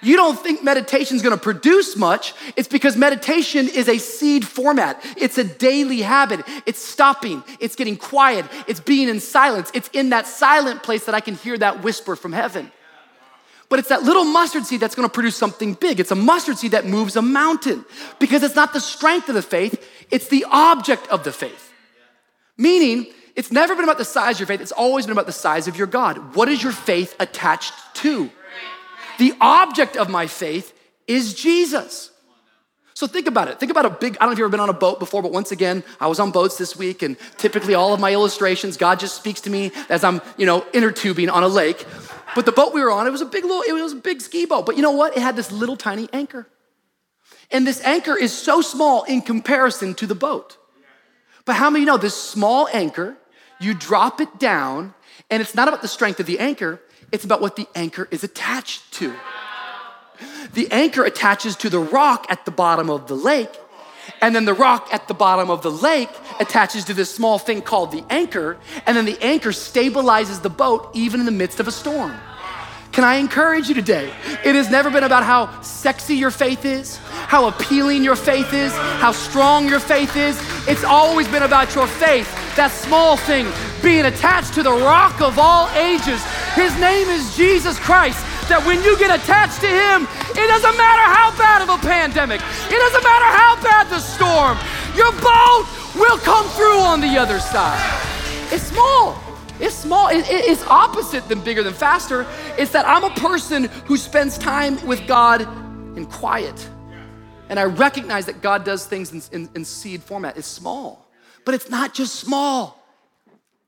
[0.03, 4.47] You don't think meditation is going to produce much, it's because meditation is a seed
[4.47, 5.03] format.
[5.17, 6.41] It's a daily habit.
[6.67, 9.71] It's stopping, it's getting quiet, it's being in silence.
[9.75, 12.71] It's in that silent place that I can hear that whisper from heaven.
[13.69, 15.99] But it's that little mustard seed that's gonna produce something big.
[15.99, 17.85] It's a mustard seed that moves a mountain
[18.19, 21.73] because it's not the strength of the faith, it's the object of the faith.
[22.57, 25.33] Meaning, it's never been about the size of your faith, it's always been about the
[25.33, 26.37] size of your God.
[26.37, 28.31] What is your faith attached to?
[29.19, 30.73] The object of my faith
[31.07, 32.11] is Jesus.
[32.95, 33.61] So think about it.
[33.61, 35.21] Think about a big, I don't know if you've ever been on a boat before,
[35.21, 38.79] but once again, I was on boats this week, and typically all of my illustrations,
[38.79, 41.85] God just speaks to me as I'm, you know, inner tubing on a lake.
[42.35, 44.23] But the boat we were on, it was a big little, it was a big
[44.23, 44.65] ski boat.
[44.65, 45.15] But you know what?
[45.15, 46.49] It had this little tiny anchor.
[47.51, 50.57] And this anchor is so small in comparison to the boat.
[51.45, 53.17] But how many know this small anchor,
[53.61, 54.95] you drop it down,
[55.31, 56.81] and it's not about the strength of the anchor,
[57.13, 59.15] it's about what the anchor is attached to.
[60.55, 63.51] The anchor attaches to the rock at the bottom of the lake,
[64.21, 66.09] and then the rock at the bottom of the lake
[66.41, 70.91] attaches to this small thing called the anchor, and then the anchor stabilizes the boat
[70.95, 72.15] even in the midst of a storm.
[72.97, 74.11] Can I encourage you today?
[74.43, 76.97] It has never been about how sexy your faith is,
[77.29, 80.41] how appealing your faith is, how strong your faith is.
[80.67, 85.39] It's always been about your faith, that small thing being attached to the rock of
[85.39, 86.25] all ages.
[86.55, 88.25] His name is Jesus Christ.
[88.49, 92.41] That when you get attached to Him, it doesn't matter how bad of a pandemic,
[92.41, 94.57] it doesn't matter how bad the storm,
[94.97, 95.69] your boat
[96.01, 97.77] will come through on the other side.
[98.49, 99.26] It's small.
[99.59, 100.09] It's small.
[100.11, 102.27] it's opposite than bigger than faster.
[102.59, 105.43] It's that I'm a person who spends time with God
[105.97, 106.69] in quiet.
[107.49, 110.37] And I recognize that God does things in, in, in seed format.
[110.37, 111.09] It's small,
[111.45, 112.83] but it's not just small,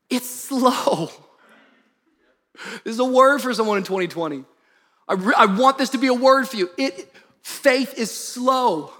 [0.09, 1.09] it's slow.
[2.83, 4.43] This is a word for someone in 2020.
[5.07, 6.69] I, re- I want this to be a word for you.
[6.77, 7.09] It,
[7.41, 8.91] faith is slow.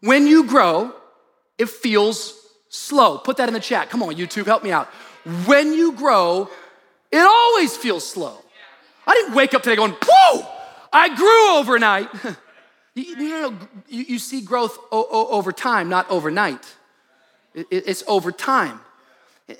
[0.00, 0.92] When you grow,
[1.56, 2.36] it feels
[2.68, 3.18] slow.
[3.18, 3.88] Put that in the chat.
[3.88, 4.88] Come on, YouTube, help me out.
[5.46, 6.48] When you grow,
[7.10, 8.38] it always feels slow.
[9.06, 10.46] I didn't wake up today going, whoa,
[10.92, 12.08] I grew overnight.
[12.94, 13.58] you,
[13.88, 16.64] you, you see growth o- o- over time, not overnight.
[17.54, 18.80] It, it's over time.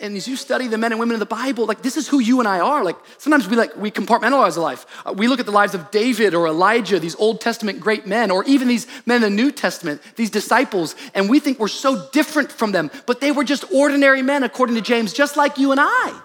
[0.01, 2.19] And as you study the men and women in the Bible, like this is who
[2.19, 2.83] you and I are.
[2.83, 4.87] Like sometimes we like we compartmentalize life.
[5.05, 8.31] Uh, we look at the lives of David or Elijah, these Old Testament great men,
[8.31, 12.09] or even these men in the New Testament, these disciples, and we think we're so
[12.13, 12.91] different from them.
[13.05, 16.21] But they were just ordinary men, according to James, just like you and I.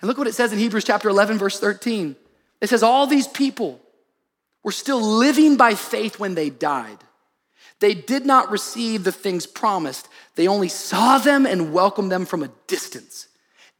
[0.00, 2.16] And look what it says in Hebrews chapter 11, verse 13.
[2.62, 3.80] It says, All these people
[4.62, 6.98] were still living by faith when they died.
[7.82, 12.44] They did not receive the things promised, they only saw them and welcomed them from
[12.44, 13.26] a distance,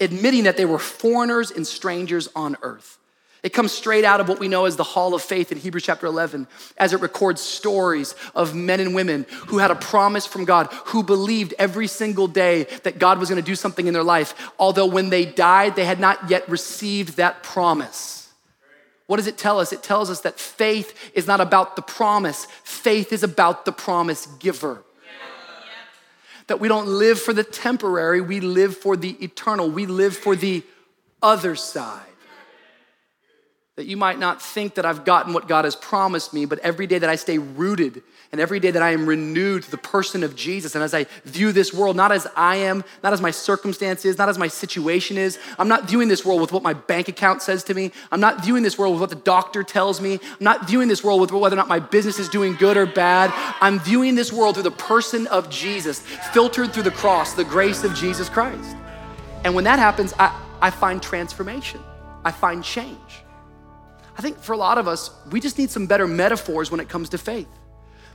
[0.01, 2.99] admitting that they were foreigners and strangers on earth.
[3.45, 5.85] It comes straight out of what we know as the Hall of Faith in Hebrews
[5.85, 10.47] chapter 11, as it records stories of men and women who had a promise from
[10.47, 14.51] God, who believed every single day that God was gonna do something in their life,
[14.59, 18.22] although when they died, they had not yet received that promise.
[19.07, 19.73] What does it tell us?
[19.73, 24.27] It tells us that faith is not about the promise, faith is about the promise
[24.39, 24.83] giver.
[26.49, 30.37] That we don't live for the temporary, we live for the eternal, we live for
[30.37, 30.63] the
[31.23, 32.01] other side.
[33.77, 36.87] That you might not think that I've gotten what God has promised me, but every
[36.87, 40.23] day that I stay rooted and every day that I am renewed to the person
[40.23, 43.31] of Jesus, and as I view this world, not as I am, not as my
[43.31, 46.73] circumstance is, not as my situation is, I'm not viewing this world with what my
[46.73, 47.93] bank account says to me.
[48.11, 50.15] I'm not viewing this world with what the doctor tells me.
[50.15, 52.87] I'm not viewing this world with whether or not my business is doing good or
[52.87, 53.31] bad.
[53.61, 55.99] I'm viewing this world through the person of Jesus,
[56.33, 58.77] filtered through the cross, the grace of Jesus Christ.
[59.45, 61.83] And when that happens, I, I find transformation,
[62.25, 62.97] I find change.
[64.17, 66.89] I think for a lot of us, we just need some better metaphors when it
[66.89, 67.49] comes to faith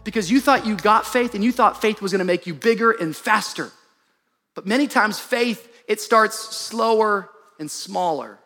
[0.07, 2.91] because you thought you got faith and you thought faith was gonna make you bigger
[2.91, 3.73] and faster.
[4.55, 8.39] But many times, faith, it starts slower and smaller.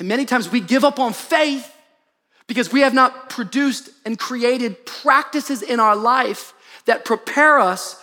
[0.00, 1.72] And many times we give up on faith
[2.48, 6.52] because we have not produced and created practices in our life
[6.86, 8.02] that prepare us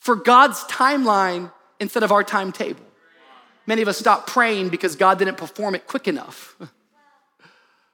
[0.00, 2.84] for God's timeline instead of our timetable.
[3.64, 6.56] Many of us stop praying because God didn't perform it quick enough.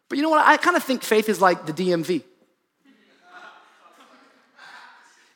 [0.08, 0.46] But you know what?
[0.46, 2.22] I kind of think faith is like the DMV.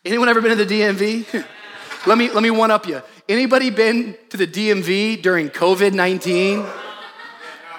[0.05, 1.47] Anyone ever been to the DMV?
[2.07, 3.01] let me let me one up you.
[3.29, 6.69] Anybody been to the DMV during COVID-19?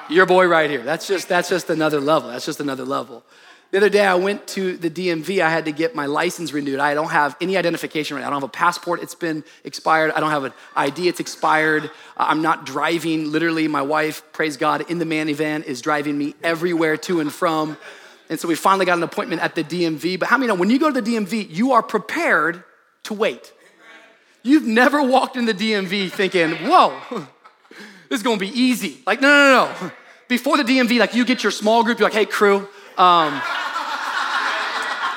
[0.09, 0.83] Your boy right here.
[0.83, 2.29] That's just that's just another level.
[2.29, 3.25] That's just another level.
[3.71, 5.41] The other day I went to the DMV.
[5.41, 6.79] I had to get my license renewed.
[6.79, 8.27] I don't have any identification right now.
[8.27, 9.03] I don't have a passport.
[9.03, 10.13] It's been expired.
[10.13, 11.09] I don't have an ID.
[11.09, 11.91] It's expired.
[12.15, 13.33] I'm not driving.
[13.33, 17.75] Literally, my wife, praise God, in the minivan is driving me everywhere to and from.
[18.29, 20.19] And so we finally got an appointment at the DMV.
[20.19, 22.63] But how many know when you go to the DMV, you are prepared
[23.03, 23.53] to wait?
[24.43, 26.99] You've never walked in the DMV thinking, whoa,
[28.09, 28.97] this is gonna be easy.
[29.05, 29.91] Like, no, no, no.
[30.27, 32.67] Before the DMV, like you get your small group, you're like, hey, crew,
[32.97, 33.41] um,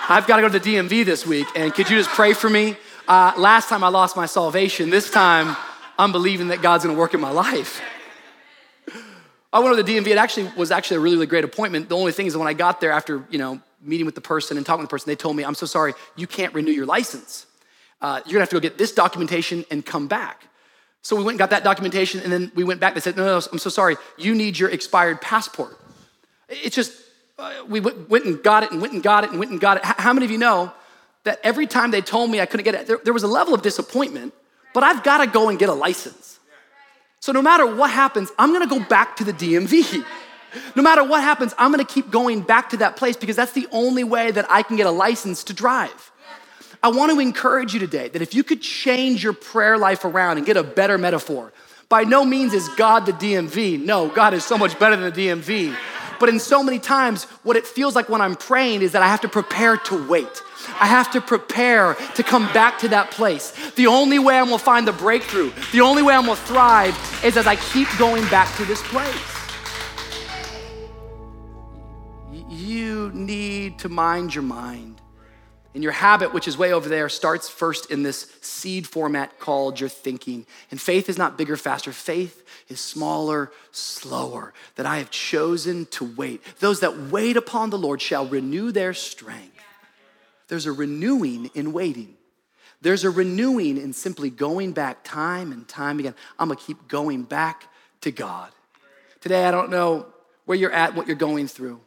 [0.08, 2.76] I've gotta go to the DMV this week, and could you just pray for me?
[3.08, 5.56] Uh, last time I lost my salvation, this time
[5.98, 7.80] I'm believing that God's gonna work in my life.
[9.56, 10.08] I went to the DMV.
[10.08, 11.88] It actually was actually a really, really great appointment.
[11.88, 14.58] The only thing is when I got there after, you know, meeting with the person
[14.58, 16.84] and talking to the person, they told me, I'm so sorry, you can't renew your
[16.84, 17.46] license.
[18.02, 20.42] Uh, you're gonna have to go get this documentation and come back.
[21.00, 22.92] So we went and got that documentation, and then we went back.
[22.92, 23.96] They said, No, no, no I'm so sorry.
[24.18, 25.78] You need your expired passport.
[26.50, 26.92] It's just,
[27.38, 29.78] uh, we went and got it and went and got it and went and got
[29.78, 29.86] it.
[29.86, 30.70] How many of you know
[31.24, 33.54] that every time they told me I couldn't get it, there, there was a level
[33.54, 34.34] of disappointment,
[34.74, 36.35] but I've gotta go and get a license.
[37.20, 40.04] So no matter what happens, I'm gonna go back to the DMV.
[40.74, 43.68] No matter what happens, I'm gonna keep going back to that place because that's the
[43.72, 46.12] only way that I can get a license to drive.
[46.82, 50.36] I want to encourage you today that if you could change your prayer life around
[50.36, 51.52] and get a better metaphor,
[51.88, 53.84] by no means is God the DMV.
[53.84, 55.76] No, God is so much better than the DMV.
[56.18, 59.08] But in so many times, what it feels like when I'm praying is that I
[59.08, 60.42] have to prepare to wait.
[60.80, 63.52] I have to prepare to come back to that place.
[63.76, 67.36] The only way I'm gonna find the breakthrough, the only way I'm gonna thrive is
[67.36, 69.14] as I keep going back to this place.
[72.48, 75.00] You need to mind your mind.
[75.74, 79.78] And your habit, which is way over there, starts first in this seed format called
[79.78, 80.46] your thinking.
[80.70, 81.92] And faith is not bigger, faster.
[81.92, 84.54] Faith is smaller, slower.
[84.76, 86.42] That I have chosen to wait.
[86.60, 89.55] Those that wait upon the Lord shall renew their strength.
[90.48, 92.16] There's a renewing in waiting.
[92.80, 96.14] There's a renewing in simply going back time and time again.
[96.38, 97.68] I'm gonna keep going back
[98.02, 98.50] to God.
[99.20, 100.06] Today, I don't know
[100.44, 101.80] where you're at, what you're going through.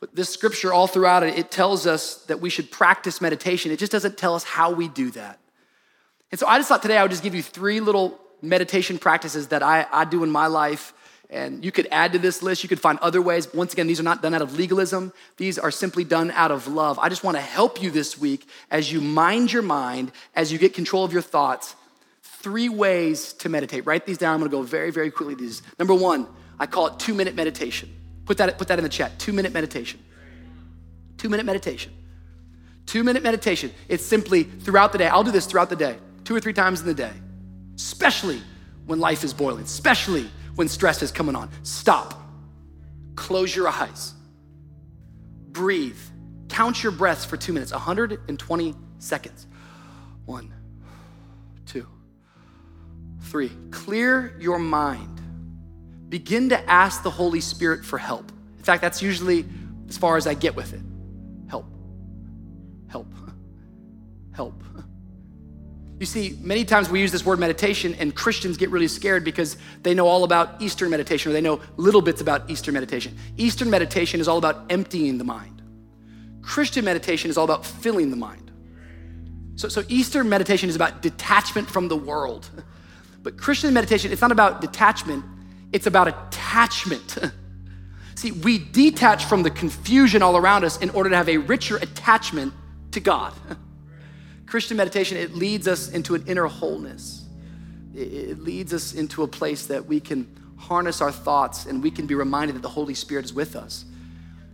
[0.00, 3.70] But this scripture, all throughout it, it tells us that we should practice meditation.
[3.70, 5.38] It just doesn't tell us how we do that.
[6.30, 9.48] And so I just thought today I would just give you three little meditation practices
[9.48, 10.92] that I, I do in my life
[11.32, 12.62] and you could add to this list.
[12.62, 13.52] You could find other ways.
[13.54, 16.68] Once again, these are not done out of legalism, these are simply done out of
[16.68, 16.98] love.
[16.98, 20.58] I just want to help you this week as you mind your mind, as you
[20.58, 21.74] get control of your thoughts.
[22.22, 23.86] Three ways to meditate.
[23.86, 24.34] Write these down.
[24.34, 25.34] I'm going to go very, very quickly.
[25.34, 25.62] These.
[25.78, 26.26] Number one,
[26.58, 27.88] I call it two minute meditation.
[28.26, 29.18] Put that, put that in the chat.
[29.18, 30.00] Two minute meditation.
[31.18, 31.92] Two minute meditation.
[32.84, 33.72] Two minute meditation.
[33.88, 35.06] It's simply throughout the day.
[35.06, 37.12] I'll do this throughout the day, two or three times in the day,
[37.76, 38.42] especially
[38.86, 41.50] when life is boiling, especially when stress is coming on.
[41.62, 42.20] Stop.
[43.16, 44.14] Close your eyes.
[45.48, 45.98] Breathe.
[46.48, 49.46] Count your breaths for two minutes 120 seconds.
[50.26, 50.52] One,
[51.66, 51.86] two,
[53.22, 53.50] three.
[53.70, 55.20] Clear your mind.
[56.08, 58.30] Begin to ask the Holy Spirit for help.
[58.58, 59.46] In fact, that's usually
[59.88, 60.82] as far as I get with it.
[61.48, 61.66] Help.
[62.88, 63.12] Help.
[64.32, 64.62] Help.
[66.02, 69.56] You see, many times we use this word meditation, and Christians get really scared because
[69.84, 73.16] they know all about Eastern meditation or they know little bits about Eastern meditation.
[73.36, 75.62] Eastern meditation is all about emptying the mind,
[76.42, 78.50] Christian meditation is all about filling the mind.
[79.54, 82.50] So, so Eastern meditation is about detachment from the world.
[83.22, 85.24] But Christian meditation, it's not about detachment,
[85.70, 87.16] it's about attachment.
[88.16, 91.76] See, we detach from the confusion all around us in order to have a richer
[91.76, 92.52] attachment
[92.90, 93.32] to God.
[94.52, 97.24] Christian meditation, it leads us into an inner wholeness.
[97.94, 100.28] It leads us into a place that we can
[100.58, 103.86] harness our thoughts and we can be reminded that the Holy Spirit is with us.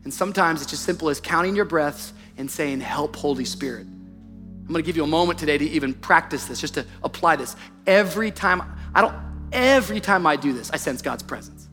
[0.04, 3.88] And sometimes it's as simple as counting your breaths and saying, Help, Holy Spirit.
[3.88, 7.56] I'm gonna give you a moment today to even practice this, just to apply this.
[7.84, 8.62] Every time,
[8.94, 9.16] I don't,
[9.50, 11.68] every time I do this, I sense God's presence.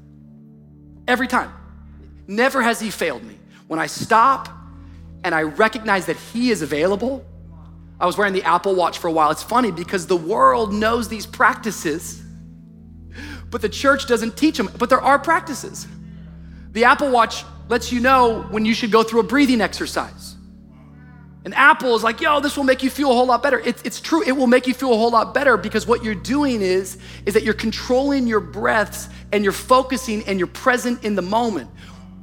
[1.08, 1.54] Every time.
[2.26, 3.38] Never has He failed me.
[3.68, 4.50] When I stop
[5.24, 7.24] and I recognize that He is available,
[8.00, 9.32] I was wearing the Apple Watch for a while.
[9.32, 12.22] It's funny because the world knows these practices,
[13.50, 14.70] but the church doesn't teach them.
[14.78, 15.88] But there are practices.
[16.72, 20.36] The Apple Watch lets you know when you should go through a breathing exercise.
[21.46, 23.60] And Apple is like, yo, this will make you feel a whole lot better.
[23.60, 26.16] It's, it's true, it will make you feel a whole lot better because what you're
[26.16, 31.14] doing is, is that you're controlling your breaths and you're focusing and you're present in
[31.14, 31.70] the moment.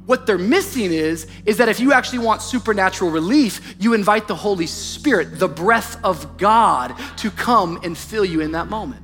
[0.05, 4.35] What they're missing is, is that if you actually want supernatural relief, you invite the
[4.35, 9.01] Holy Spirit, the breath of God, to come and fill you in that moment.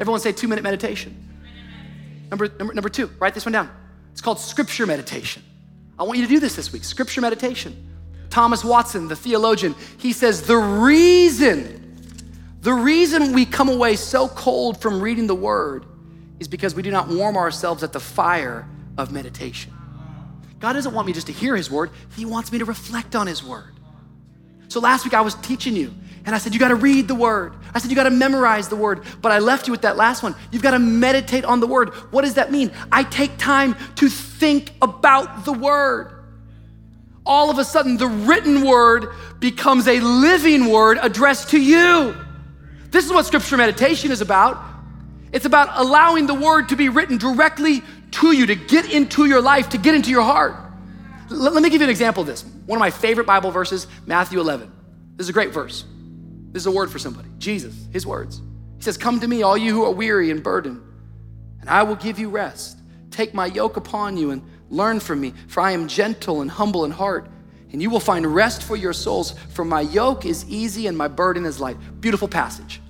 [0.00, 1.22] Everyone say two minute meditation.
[2.30, 3.70] Number, number, number two, write this one down.
[4.12, 5.42] It's called scripture meditation.
[5.98, 7.82] I want you to do this this week scripture meditation.
[8.30, 11.96] Thomas Watson, the theologian, he says, the reason,
[12.60, 15.86] the reason we come away so cold from reading the word
[16.40, 19.72] is because we do not warm ourselves at the fire of meditation.
[20.58, 23.26] God doesn't want me just to hear His word, He wants me to reflect on
[23.26, 23.72] His word.
[24.68, 25.94] So last week I was teaching you,
[26.24, 27.54] and I said, You got to read the word.
[27.72, 29.04] I said, You got to memorize the word.
[29.22, 30.34] But I left you with that last one.
[30.50, 31.90] You've got to meditate on the word.
[32.10, 32.72] What does that mean?
[32.90, 36.12] I take time to think about the word.
[37.24, 39.08] All of a sudden, the written word
[39.40, 42.16] becomes a living word addressed to you.
[42.90, 44.62] This is what scripture meditation is about.
[45.32, 47.82] It's about allowing the word to be written directly
[48.12, 50.54] to you, to get into your life, to get into your heart.
[51.30, 52.44] L- let me give you an example of this.
[52.66, 54.72] One of my favorite Bible verses, Matthew 11.
[55.16, 55.84] This is a great verse.
[56.52, 57.28] This is a word for somebody.
[57.38, 58.40] Jesus, his words.
[58.76, 60.82] He says, Come to me, all you who are weary and burdened,
[61.60, 62.78] and I will give you rest.
[63.10, 66.84] Take my yoke upon you and learn from me, for I am gentle and humble
[66.84, 67.28] in heart,
[67.72, 71.08] and you will find rest for your souls, for my yoke is easy and my
[71.08, 71.76] burden is light.
[72.00, 72.80] Beautiful passage.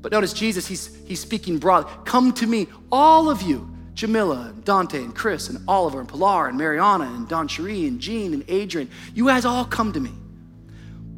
[0.00, 2.04] But notice Jesus, he's, he's speaking broad.
[2.04, 6.48] Come to me, all of you, Jamila and Dante and Chris and Oliver and Pilar
[6.48, 8.90] and Mariana and Don Cherie and Jean and Adrian.
[9.14, 10.12] You guys all come to me.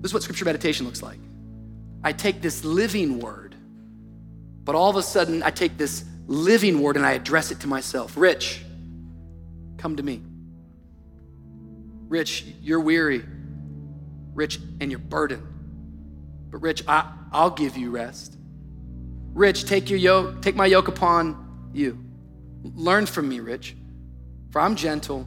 [0.01, 1.19] This is what scripture meditation looks like.
[2.03, 3.55] I take this living word,
[4.65, 7.67] but all of a sudden I take this living word and I address it to
[7.67, 8.17] myself.
[8.17, 8.63] Rich,
[9.79, 10.21] come to me.
[12.09, 13.25] Rich, you're weary.
[14.35, 15.47] Rich, and you're burdened.
[16.51, 18.37] But Rich, I, I'll give you rest.
[19.33, 22.04] Rich, take your yoke, take my yoke upon you.
[22.65, 23.77] Learn from me, Rich,
[24.51, 25.27] for I'm gentle,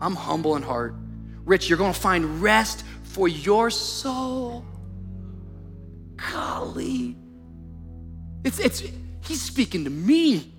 [0.00, 0.94] I'm humble in heart.
[1.44, 4.64] Rich, you're gonna find rest for your soul.
[6.16, 7.16] Golly.
[8.44, 8.82] It's, it's,
[9.24, 10.52] he's speaking to me.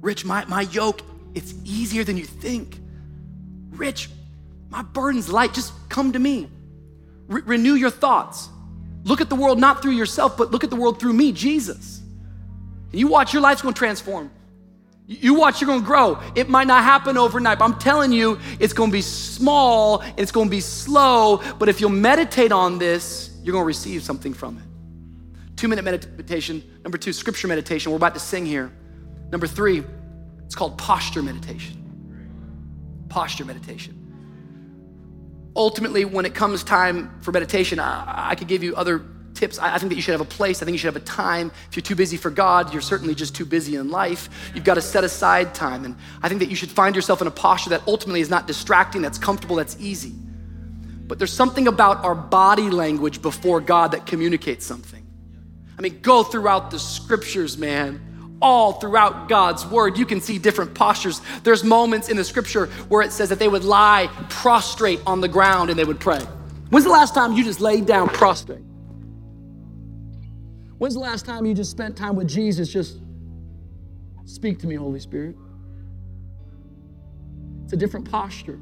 [0.00, 1.02] Rich, my, my yoke,
[1.34, 2.80] it's easier than you think.
[3.70, 4.10] Rich,
[4.70, 5.54] my burden's light.
[5.54, 6.50] Just come to me.
[7.28, 8.48] Re- renew your thoughts.
[9.04, 12.02] Look at the world not through yourself, but look at the world through me, Jesus.
[12.90, 14.30] And you watch, your life's gonna transform.
[15.06, 16.18] You watch, you're gonna grow.
[16.34, 20.50] It might not happen overnight, but I'm telling you, it's gonna be small, it's gonna
[20.50, 24.64] be slow, but if you'll meditate on this, you're gonna receive something from it.
[25.56, 26.62] Two minute meditation.
[26.82, 27.92] Number two, scripture meditation.
[27.92, 28.72] We're about to sing here.
[29.30, 29.82] Number three,
[30.44, 31.82] it's called posture meditation.
[33.08, 34.06] Posture meditation
[35.56, 38.98] ultimately, when it comes time for meditation, I, I could give you other
[39.36, 39.58] tips.
[39.58, 40.62] I, I think that you should have a place.
[40.62, 41.52] I think you should have a time.
[41.68, 44.28] If you're too busy for God, you're certainly just too busy in life.
[44.54, 45.84] You've got to set aside time.
[45.84, 48.46] And I think that you should find yourself in a posture that ultimately is not
[48.46, 50.12] distracting, that's comfortable, that's easy.
[51.06, 55.06] But there's something about our body language before God that communicates something.
[55.78, 58.02] I mean, go throughout the scriptures, man
[58.40, 59.96] all throughout God's word.
[59.98, 61.20] You can see different postures.
[61.42, 65.28] There's moments in the scripture where it says that they would lie prostrate on the
[65.28, 66.20] ground and they would pray.
[66.70, 68.62] When's the last time you just laid down prostrate?
[70.78, 72.68] When's the last time you just spent time with Jesus?
[72.68, 72.98] Just
[74.24, 75.36] speak to me, Holy Spirit.
[77.64, 78.58] It's a different posture.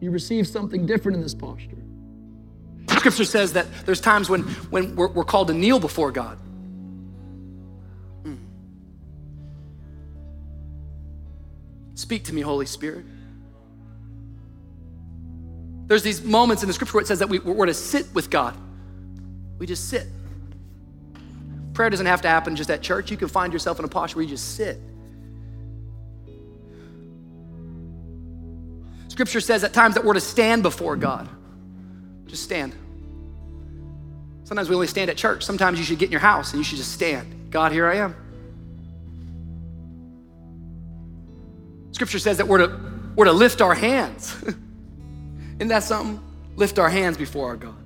[0.00, 1.76] You receive something different in this posture.
[2.88, 6.38] Scripture says that there's times when, when we're, we're called to kneel before God.
[8.24, 8.38] Mm.
[11.94, 13.04] Speak to me, Holy Spirit.
[15.86, 18.30] There's these moments in the scripture where it says that we, we're to sit with
[18.30, 18.56] God.
[19.58, 20.06] We just sit.
[21.74, 23.10] Prayer doesn't have to happen just at church.
[23.10, 24.80] You can find yourself in a posture where you just sit.
[29.08, 31.28] Scripture says at times that we're to stand before God.
[32.26, 32.74] Just stand.
[34.44, 35.44] Sometimes we only stand at church.
[35.44, 37.50] Sometimes you should get in your house and you should just stand.
[37.50, 38.16] God, here I am.
[41.92, 42.80] Scripture says that we're to,
[43.16, 44.34] we're to lift our hands.
[45.58, 46.20] Isn't that something?
[46.56, 47.76] Lift our hands before our God.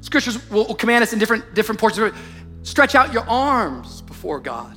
[0.00, 2.14] Scriptures will, command us in different, different portions.
[2.62, 4.76] Stretch out your arms before God.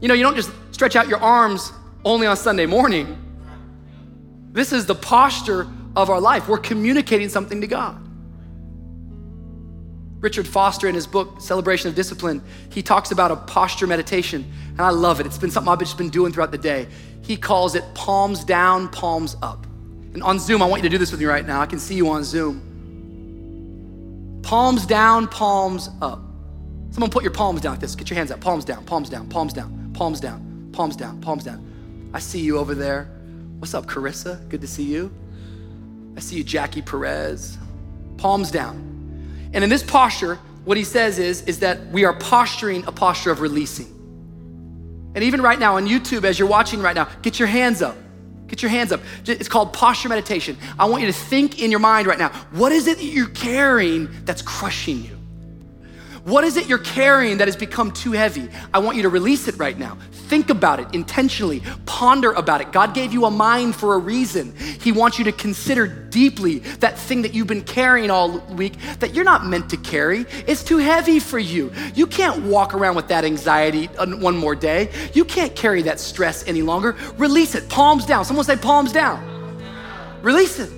[0.00, 1.72] You know, you don't just stretch out your arms
[2.04, 3.22] only on Sunday morning.
[4.52, 5.66] This is the posture
[5.96, 6.48] of our life.
[6.48, 8.02] We're communicating something to God.
[10.20, 14.80] Richard Foster, in his book, Celebration of Discipline, he talks about a posture meditation, and
[14.80, 15.26] I love it.
[15.26, 16.88] It's been something I've just been doing throughout the day.
[17.22, 19.66] He calls it palms down, palms up.
[20.14, 21.60] And on Zoom, I want you to do this with me right now.
[21.60, 22.62] I can see you on Zoom.
[24.42, 26.25] Palms down, palms up.
[26.90, 27.94] Someone put your palms down like this.
[27.94, 28.40] Get your hands up.
[28.40, 32.10] Palms down, palms down, palms down, palms down, palms down, palms down.
[32.14, 33.08] I see you over there.
[33.58, 34.48] What's up, Carissa?
[34.48, 35.12] Good to see you.
[36.16, 37.58] I see you, Jackie Perez.
[38.16, 39.50] Palms down.
[39.52, 43.30] And in this posture, what he says is, is that we are posturing a posture
[43.30, 43.86] of releasing.
[45.14, 47.96] And even right now on YouTube, as you're watching right now, get your hands up.
[48.48, 49.00] Get your hands up.
[49.26, 50.56] It's called posture meditation.
[50.78, 53.28] I want you to think in your mind right now what is it that you're
[53.28, 55.15] carrying that's crushing you?
[56.26, 58.48] What is it you're carrying that has become too heavy?
[58.74, 59.96] I want you to release it right now.
[60.10, 62.72] Think about it intentionally, ponder about it.
[62.72, 64.52] God gave you a mind for a reason.
[64.56, 69.14] He wants you to consider deeply that thing that you've been carrying all week that
[69.14, 70.26] you're not meant to carry.
[70.48, 71.72] It's too heavy for you.
[71.94, 74.90] You can't walk around with that anxiety one more day.
[75.14, 76.96] You can't carry that stress any longer.
[77.18, 77.68] Release it.
[77.68, 78.24] Palms down.
[78.24, 79.22] Someone say palms down.
[80.22, 80.72] Release it.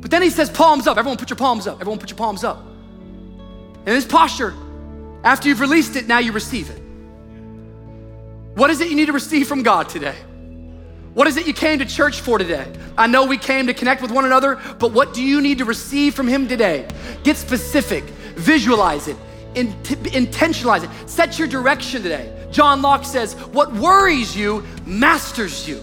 [0.00, 0.98] But then he says palms up.
[0.98, 1.80] Everyone put your palms up.
[1.80, 2.70] Everyone put your palms up.
[3.84, 4.54] In this posture,
[5.24, 6.80] after you've released it, now you receive it.
[8.54, 10.14] What is it you need to receive from God today?
[11.14, 12.66] What is it you came to church for today?
[12.96, 15.64] I know we came to connect with one another, but what do you need to
[15.64, 16.88] receive from Him today?
[17.24, 18.04] Get specific,
[18.36, 19.16] visualize it,
[19.54, 22.48] intentionalize it, set your direction today.
[22.50, 25.82] John Locke says, What worries you masters you.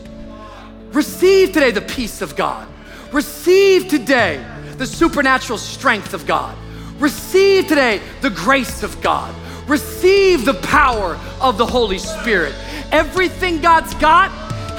[0.92, 2.68] Receive today the peace of God.
[3.12, 4.44] Receive today
[4.78, 6.58] the supernatural strength of God.
[7.00, 9.34] Receive today the grace of God.
[9.68, 12.54] Receive the power of the Holy Spirit.
[12.92, 14.30] Everything God's got,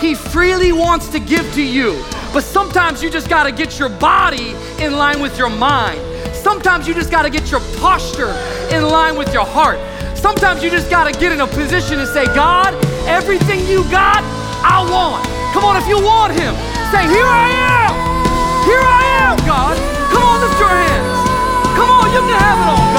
[0.01, 2.03] He freely wants to give to you.
[2.33, 6.01] But sometimes you just got to get your body in line with your mind.
[6.35, 8.33] Sometimes you just got to get your posture
[8.71, 9.79] in line with your heart.
[10.17, 12.75] Sometimes you just got to get in a position to say, God,
[13.07, 14.23] everything you got,
[14.63, 15.25] I want.
[15.55, 16.55] Come on, if you want Him,
[16.93, 18.11] say, Here I am.
[18.67, 19.90] Here I am, God.
[22.13, 22.90] You can have it all,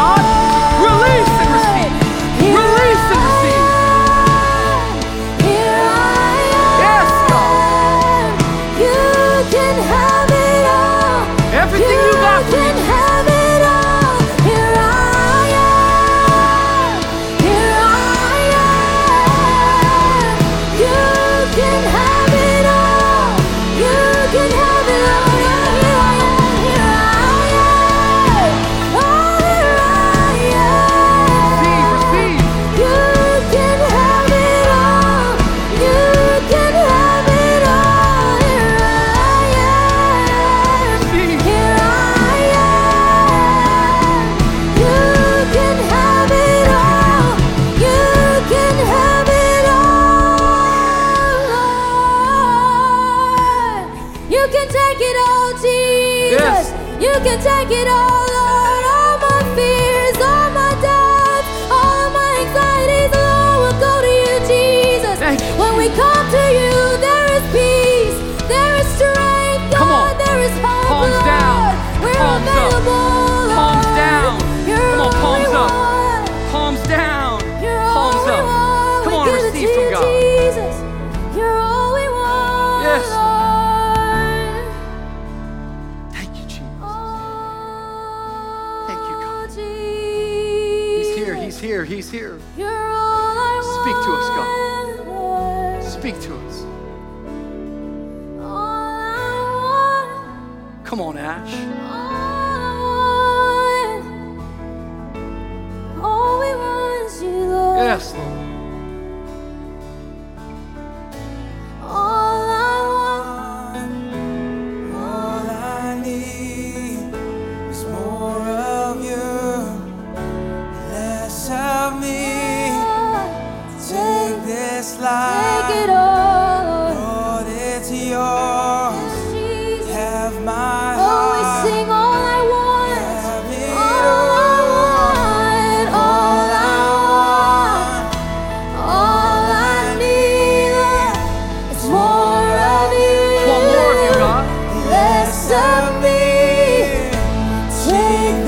[57.72, 58.01] can take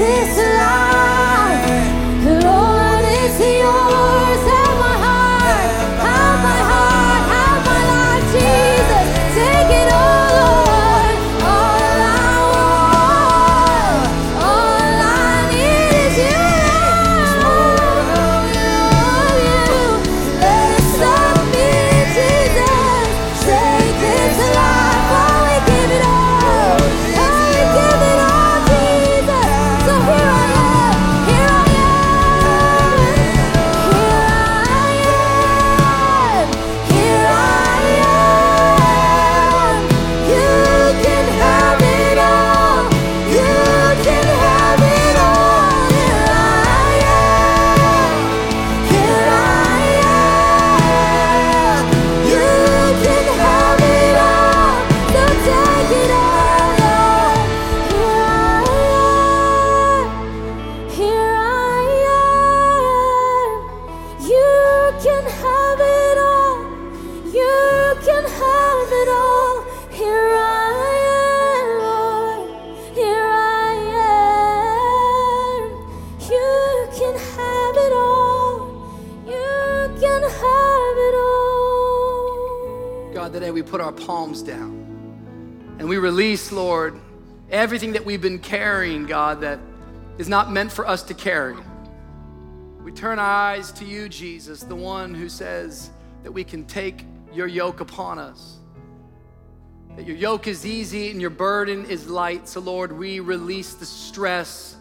[0.04, 0.43] this is
[89.34, 89.60] God, that
[90.20, 91.56] is not meant for us to carry.
[92.84, 95.90] We turn our eyes to you, Jesus, the one who says
[96.22, 97.04] that we can take
[97.34, 98.58] your yoke upon us.
[99.96, 102.48] That your yoke is easy and your burden is light.
[102.48, 104.76] So, Lord, we release the stress,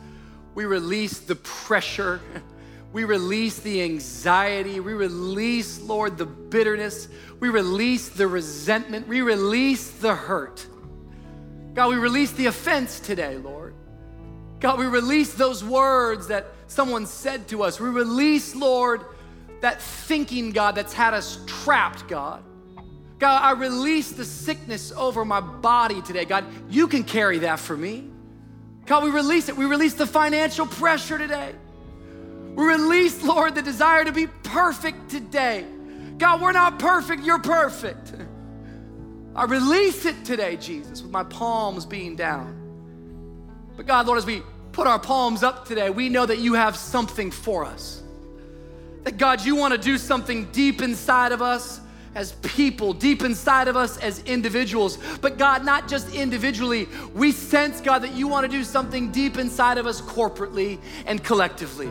[0.54, 2.20] we release the pressure,
[2.92, 7.08] we release the anxiety, we release, Lord, the bitterness,
[7.40, 10.66] we release the resentment, we release the hurt.
[11.72, 13.61] God, we release the offense today, Lord.
[14.62, 17.80] God, we release those words that someone said to us.
[17.80, 19.04] We release, Lord,
[19.60, 22.44] that thinking, God, that's had us trapped, God.
[23.18, 26.24] God, I release the sickness over my body today.
[26.24, 28.08] God, you can carry that for me.
[28.86, 29.56] God, we release it.
[29.56, 31.56] We release the financial pressure today.
[32.54, 35.66] We release, Lord, the desire to be perfect today.
[36.18, 38.14] God, we're not perfect, you're perfect.
[39.34, 42.61] I release it today, Jesus, with my palms being down.
[43.82, 46.76] But God, Lord, as we put our palms up today, we know that you have
[46.76, 48.00] something for us.
[49.02, 51.80] That God, you want to do something deep inside of us
[52.14, 54.98] as people, deep inside of us as individuals.
[55.20, 59.36] But God, not just individually, we sense, God, that you want to do something deep
[59.36, 61.90] inside of us corporately and collectively.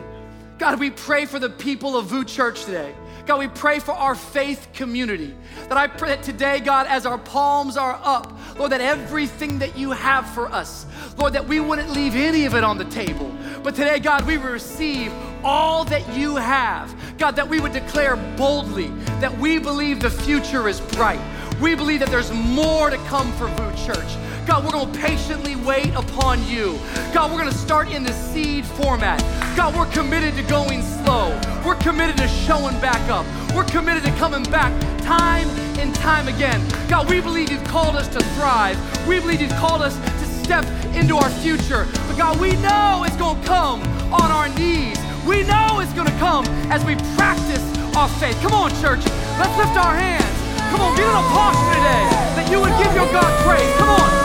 [0.56, 2.94] God, we pray for the people of VOUS Church today.
[3.26, 5.34] God, we pray for our faith community.
[5.68, 9.76] That I pray that today, God, as our palms are up, Lord, that everything that
[9.78, 13.32] you have for us, Lord, that we wouldn't leave any of it on the table.
[13.62, 15.12] But today, God, we receive
[15.44, 16.94] all that you have.
[17.18, 18.88] God, that we would declare boldly
[19.20, 21.20] that we believe the future is bright.
[21.60, 24.16] We believe that there's more to come for VOUS Church.
[24.46, 26.78] God, we're going to patiently wait upon you.
[27.14, 29.20] God, we're going to start in the seed format.
[29.56, 31.38] God, we're committed to going slow.
[31.64, 33.24] We're committed to showing back up.
[33.54, 34.72] We're committed to coming back
[35.02, 36.60] time and time again.
[36.88, 38.78] God, we believe you've called us to thrive.
[39.06, 40.64] We believe you've called us to step
[40.94, 41.86] into our future.
[42.08, 43.82] But God, we know it's going to come
[44.12, 44.98] on our knees.
[45.26, 47.62] We know it's going to come as we practice
[47.96, 48.40] our faith.
[48.42, 49.04] Come on, church.
[49.38, 50.26] Let's lift our hands.
[50.70, 53.70] Come on, get in a posture today that you would give your God praise.
[53.76, 54.21] Come on,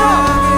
[0.00, 0.49] lift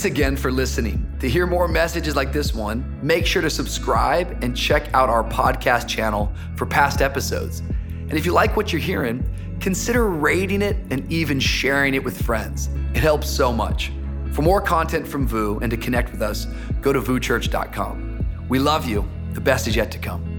[0.00, 1.14] thanks again for listening.
[1.20, 5.22] To hear more messages like this one, make sure to subscribe and check out our
[5.22, 7.60] podcast channel for past episodes.
[7.60, 9.22] And if you like what you're hearing,
[9.60, 12.70] consider rating it and even sharing it with friends.
[12.94, 13.92] It helps so much.
[14.32, 16.46] For more content from VOUS and to connect with us,
[16.80, 18.46] go to VOUSchurch.com.
[18.48, 19.06] We love you.
[19.34, 20.29] The best is yet to come.